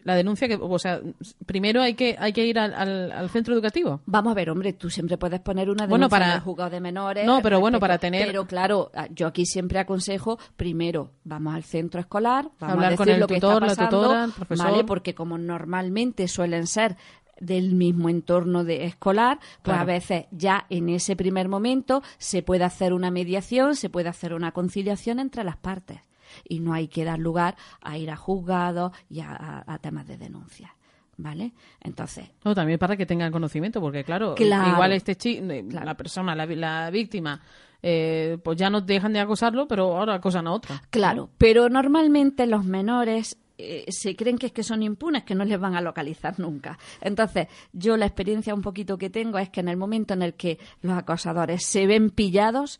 la 0.03 0.15
denuncia 0.15 0.47
que, 0.47 0.55
o 0.61 0.79
sea, 0.79 1.01
primero 1.45 1.81
hay 1.81 1.95
que 1.95 2.15
hay 2.17 2.31
que 2.31 2.45
ir 2.45 2.57
al, 2.59 2.73
al- 2.75 3.11
al 3.11 3.29
centro 3.29 3.53
educativo. 3.53 3.99
Vamos 4.05 4.31
a 4.31 4.35
ver, 4.35 4.49
hombre, 4.51 4.71
tú 4.73 4.89
siempre 4.89 5.17
puedes 5.17 5.39
poner 5.41 5.69
una 5.69 5.83
denuncia 5.83 5.89
Bueno, 5.89 6.07
para- 6.07 6.27
en 6.27 6.31
el 6.35 6.39
juzgado 6.39 6.69
de 6.69 6.79
menores. 6.79 7.25
No, 7.25 7.41
pero 7.41 7.59
bueno, 7.59 7.75
respecto- 7.75 7.81
para 7.81 7.97
tener- 7.97 8.27
Pero 8.27 8.45
claro, 8.45 8.89
ah, 8.93 9.07
yo 9.09 9.27
aquí 9.27 9.45
siempre 9.45 9.79
aconsejo, 9.79 10.37
primero, 10.55 11.11
vamos 11.25 11.55
al 11.55 11.63
centro 11.63 11.99
escolar, 11.99 12.49
vamos 12.59 12.75
Hablar 12.75 12.93
a 12.93 12.95
con 12.95 13.05
decir 13.07 13.15
el 13.15 13.19
lo 13.21 13.27
que 13.27 13.35
tutor, 13.41 13.61
la 13.63 13.67
está 13.69 13.85
pasando, 13.85 14.01
tutora, 14.03 14.23
el 14.25 14.31
profesor. 14.31 14.65
¿vale? 14.71 14.83
Porque 14.85 15.13
como 15.15 15.37
normalmente 15.37 16.27
suelen 16.29 16.67
ser 16.67 16.95
del 17.39 17.73
mismo 17.73 18.09
entorno 18.09 18.63
de 18.63 18.85
escolar, 18.85 19.39
pues 19.39 19.75
Claro. 19.75 19.81
a 19.81 19.85
veces 19.85 20.25
ya 20.31 20.65
en 20.69 20.89
ese 20.89 21.15
primer 21.15 21.47
momento 21.49 22.01
se 22.17 22.41
puede 22.43 22.63
hacer 22.63 22.93
una 22.93 23.11
mediación, 23.11 23.75
se 23.75 23.89
puede 23.89 24.09
hacer 24.09 24.33
una 24.33 24.51
conciliación 24.51 25.19
entre 25.19 25.43
las 25.43 25.57
partes 25.57 25.99
y 26.47 26.59
no 26.59 26.73
hay 26.73 26.87
que 26.87 27.03
dar 27.05 27.19
lugar 27.19 27.55
a 27.81 27.97
ir 27.97 28.09
a 28.11 28.15
juzgados 28.15 28.91
y 29.09 29.21
a, 29.21 29.31
a- 29.31 29.63
a 29.73 29.77
temas 29.79 30.07
de 30.07 30.17
denuncia, 30.17 30.75
¿vale? 31.17 31.53
Entonces, 31.81 32.25
No, 32.43 32.53
también 32.53 32.77
para 32.79 32.97
que 32.97 33.05
tengan 33.05 33.31
conocimiento, 33.31 33.79
porque 33.81 34.03
claro, 34.03 34.35
Claro. 34.35 34.71
igual 34.73 34.91
este 34.93 35.15
chico, 35.15 35.45
Claro. 35.69 35.85
la 35.85 35.95
persona, 35.95 36.35
la 36.35 36.89
víctima, 36.91 37.41
eh, 37.81 38.37
pues 38.43 38.57
ya 38.57 38.69
no 38.69 38.81
dejan 38.81 39.13
de 39.13 39.19
acosarlo, 39.19 39.67
pero 39.67 39.95
ahora 39.97 40.15
acosan 40.15 40.47
a 40.47 40.51
otra. 40.53 40.81
Claro, 40.89 41.29
pero 41.37 41.69
normalmente 41.69 42.47
los 42.47 42.65
menores 42.65 43.37
eh, 43.57 43.85
se 43.89 44.15
creen 44.15 44.37
que 44.37 44.47
es 44.47 44.51
que 44.51 44.63
son 44.63 44.83
impunes, 44.83 45.23
que 45.23 45.35
no 45.35 45.43
les 45.43 45.59
van 45.59 45.75
a 45.75 45.81
localizar 45.81 46.39
nunca. 46.39 46.77
Entonces, 47.01 47.47
yo 47.73 47.97
la 47.97 48.05
experiencia 48.05 48.53
un 48.53 48.61
poquito 48.61 48.97
que 48.97 49.09
tengo 49.09 49.37
es 49.39 49.49
que 49.49 49.61
en 49.61 49.69
el 49.69 49.77
momento 49.77 50.13
en 50.13 50.21
el 50.21 50.35
que 50.35 50.59
los 50.81 50.97
acosadores 50.97 51.65
se 51.65 51.87
ven 51.87 52.09
pillados, 52.09 52.79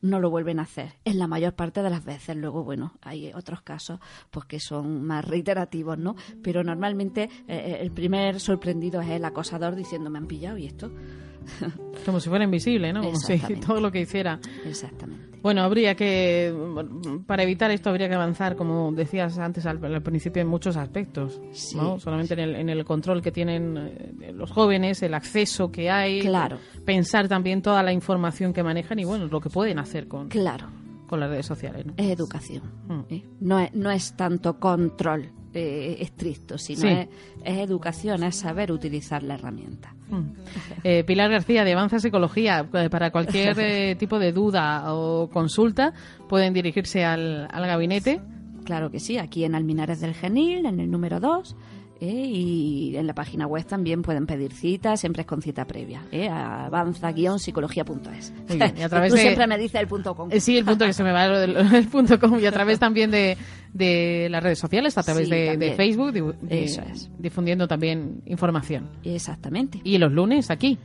no 0.00 0.20
lo 0.20 0.30
vuelven 0.30 0.60
a 0.60 0.62
hacer, 0.62 0.94
en 1.04 1.18
la 1.18 1.26
mayor 1.26 1.54
parte 1.54 1.82
de 1.82 1.90
las 1.90 2.04
veces. 2.04 2.36
Luego, 2.36 2.62
bueno, 2.64 2.94
hay 3.02 3.32
otros 3.32 3.62
casos 3.62 4.00
pues 4.30 4.46
que 4.46 4.60
son 4.60 5.04
más 5.04 5.24
reiterativos, 5.24 5.98
¿no? 5.98 6.16
Pero 6.42 6.62
normalmente 6.62 7.28
eh, 7.48 7.78
el 7.80 7.90
primer 7.90 8.40
sorprendido 8.40 9.00
es 9.00 9.08
el 9.10 9.24
acosador 9.24 9.74
diciendo, 9.74 10.10
me 10.10 10.18
han 10.18 10.26
pillado 10.26 10.56
y 10.58 10.66
esto. 10.66 10.90
Como 12.04 12.20
si 12.20 12.28
fuera 12.28 12.44
invisible, 12.44 12.92
¿no? 12.92 13.02
Como 13.02 13.16
si 13.16 13.38
todo 13.66 13.80
lo 13.80 13.90
que 13.90 14.00
hiciera. 14.00 14.38
Exactamente. 14.64 15.27
Bueno, 15.42 15.62
habría 15.62 15.94
que, 15.94 16.52
para 17.26 17.42
evitar 17.42 17.70
esto, 17.70 17.90
habría 17.90 18.08
que 18.08 18.14
avanzar, 18.14 18.56
como 18.56 18.90
decías 18.92 19.38
antes 19.38 19.66
al, 19.66 19.82
al 19.84 20.02
principio, 20.02 20.42
en 20.42 20.48
muchos 20.48 20.76
aspectos. 20.76 21.40
Sí. 21.52 21.76
¿no? 21.76 21.98
Solamente 22.00 22.34
en 22.34 22.40
el, 22.40 22.54
en 22.56 22.68
el 22.68 22.84
control 22.84 23.22
que 23.22 23.30
tienen 23.32 23.76
eh, 23.76 24.32
los 24.34 24.50
jóvenes, 24.50 25.02
el 25.02 25.14
acceso 25.14 25.70
que 25.70 25.90
hay. 25.90 26.20
Claro. 26.20 26.58
Pensar 26.84 27.28
también 27.28 27.62
toda 27.62 27.82
la 27.82 27.92
información 27.92 28.52
que 28.52 28.62
manejan 28.62 28.98
y, 28.98 29.04
bueno, 29.04 29.26
lo 29.26 29.40
que 29.40 29.50
pueden 29.50 29.78
hacer 29.78 30.08
con, 30.08 30.28
Claro. 30.28 30.66
con 31.06 31.20
las 31.20 31.30
redes 31.30 31.46
sociales, 31.46 31.86
¿no? 31.86 31.94
es 31.96 32.10
educación. 32.10 32.62
Mm. 32.88 33.00
¿eh? 33.10 33.24
No, 33.40 33.58
es, 33.60 33.72
no 33.74 33.90
es 33.90 34.16
tanto 34.16 34.58
control 34.58 35.30
eh, 35.54 35.96
estricto, 36.00 36.58
sino 36.58 36.80
Sí. 36.82 36.88
es, 36.88 37.08
es 37.44 37.58
educación, 37.58 38.22
es 38.24 38.36
saber 38.36 38.70
utilizar 38.72 39.22
la 39.22 39.34
herramienta. 39.34 39.94
Mm. 40.10 40.32
Eh, 40.84 41.04
Pilar 41.04 41.30
García, 41.30 41.64
de 41.64 41.72
Avanza 41.72 41.98
Psicología, 41.98 42.66
eh, 42.72 42.88
para 42.90 43.10
cualquier 43.10 43.58
eh, 43.60 43.96
tipo 43.96 44.18
de 44.18 44.32
duda 44.32 44.94
o 44.94 45.28
consulta, 45.30 45.92
pueden 46.28 46.52
dirigirse 46.52 47.04
al, 47.04 47.48
al 47.50 47.66
gabinete. 47.66 48.20
Claro 48.64 48.90
que 48.90 49.00
sí, 49.00 49.18
aquí 49.18 49.44
en 49.44 49.54
Alminares 49.54 50.00
del 50.00 50.14
Genil, 50.14 50.66
en 50.66 50.80
el 50.80 50.90
número 50.90 51.20
2. 51.20 51.56
¿Eh? 52.00 52.06
y 52.10 52.96
en 52.96 53.06
la 53.06 53.14
página 53.14 53.46
web 53.46 53.64
también 53.66 54.02
pueden 54.02 54.26
pedir 54.26 54.52
cita, 54.52 54.96
siempre 54.96 55.22
es 55.22 55.26
con 55.26 55.42
cita 55.42 55.64
previa, 55.66 56.02
¿eh? 56.12 56.28
avanza-psicología.es. 56.28 58.32
Y 58.76 58.82
a 58.82 58.88
través 58.88 59.10
Tú 59.10 59.16
de- 59.16 59.22
siempre 59.22 59.46
me 59.46 59.58
dices 59.58 59.80
el 59.80 59.88
punto 59.88 60.14
com. 60.14 60.28
Eh, 60.30 60.40
sí, 60.40 60.56
el 60.58 60.64
punto 60.64 60.84
que 60.86 60.92
se 60.92 61.02
me 61.04 61.12
va 61.12 61.26
el 61.26 61.86
punto 61.88 62.18
com 62.18 62.38
y 62.38 62.46
a 62.46 62.52
través 62.52 62.78
también 62.78 63.10
de, 63.10 63.36
de 63.72 64.28
las 64.30 64.42
redes 64.42 64.58
sociales, 64.58 64.96
a 64.98 65.02
través 65.02 65.28
Sí, 65.28 65.34
de, 65.34 65.56
de. 65.56 65.74
Facebook, 65.74 66.36
Eso 66.50 66.82
es. 66.82 67.10
difundiendo 67.18 67.66
también 67.68 68.22
información. 68.26 68.88
Exactamente. 69.04 69.80
Y 69.84 69.98
los 69.98 70.12
lunes 70.12 70.50
aquí. 70.50 70.78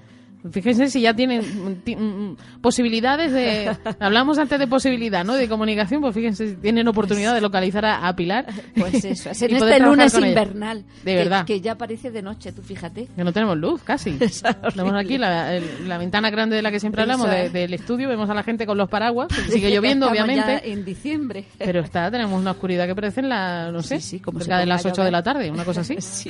Fíjense 0.51 0.89
si 0.89 1.01
ya 1.01 1.13
tienen 1.13 1.41
mm, 1.41 1.91
mm, 1.91 2.37
posibilidades 2.61 3.31
de... 3.31 3.75
Hablamos 3.99 4.37
antes 4.37 4.59
de 4.59 4.67
posibilidad, 4.67 5.23
¿no? 5.23 5.35
De 5.35 5.47
comunicación, 5.47 6.01
pues 6.01 6.13
fíjense 6.13 6.49
si 6.49 6.55
tienen 6.55 6.87
oportunidad 6.87 7.33
de 7.33 7.41
localizar 7.41 7.85
a, 7.85 8.07
a 8.07 8.15
Pilar. 8.15 8.45
Pues 8.75 9.05
eso, 9.05 9.29
es 9.29 9.41
en 9.41 9.55
este 9.55 9.79
lunes 9.79 10.13
invernal. 10.17 10.83
De 11.03 11.11
que- 11.11 11.15
verdad. 11.15 11.45
Que, 11.45 11.61
ya 11.61 11.75
parece 11.75 12.11
de 12.11 12.21
noche, 12.21 12.51
tú 12.51 12.61
fíjate. 12.61 13.07
Que 13.15 13.23
no 13.23 13.31
tenemos 13.31 13.57
luz, 13.57 13.81
casi. 13.83 14.11
Tenemos 14.75 14.93
aquí 14.95 15.17
la, 15.17 15.55
el- 15.55 15.87
la 15.87 15.97
ventana 15.97 16.29
grande 16.29 16.55
de 16.55 16.61
la 16.61 16.71
que 16.71 16.79
siempre 16.79 17.01
hablamos, 17.03 17.29
de- 17.29 17.49
del 17.49 17.73
estudio, 17.73 18.09
vemos 18.09 18.29
a 18.29 18.33
la 18.33 18.43
gente 18.43 18.65
con 18.65 18.77
los 18.77 18.89
paraguas, 18.89 19.27
sigue 19.49 19.69
lloviendo, 19.71 20.07
Estamos 20.07 20.11
obviamente. 20.25 20.65
ya 20.67 20.71
en 20.73 20.83
diciembre. 20.85 21.45
Pero 21.57 21.79
está, 21.81 22.09
tenemos 22.11 22.39
una 22.39 22.51
oscuridad 22.51 22.85
que 22.87 22.95
parece 22.95 23.21
en 23.21 23.29
la, 23.29 23.71
no 23.71 23.81
sé, 23.81 23.99
Sí, 24.01 24.17
sí, 24.17 24.19
como 24.19 24.39
cerca 24.39 24.57
de 24.57 24.65
las 24.65 24.85
a 24.85 24.89
8 24.89 25.03
de 25.03 25.11
la 25.11 25.23
tarde, 25.23 25.49
una 25.51 25.63
cosa 25.65 25.81
así. 25.81 25.95
Sí. 26.01 26.29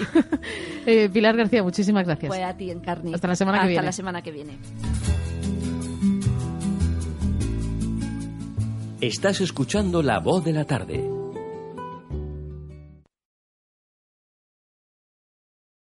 Eh, 0.86 1.10
Pilar 1.12 1.36
García, 1.38 1.64
muchísimas 1.64 2.06
gracias. 2.06 2.28
Pues 2.28 2.42
a 2.44 2.54
ti, 2.56 2.70
Encarni. 2.70 3.14
Hasta 3.14 3.28
la 3.28 3.36
semana 3.36 3.62
que 3.62 3.68
viene. 3.70 3.84
la 3.86 3.92
semana 4.04 4.22
que 4.22 4.32
viene. 4.32 4.58
Estás 9.00 9.40
escuchando 9.40 10.04
La 10.04 10.20
Voz 10.20 10.44
de 10.44 10.52
la 10.52 10.66
Tarde. 10.66 11.13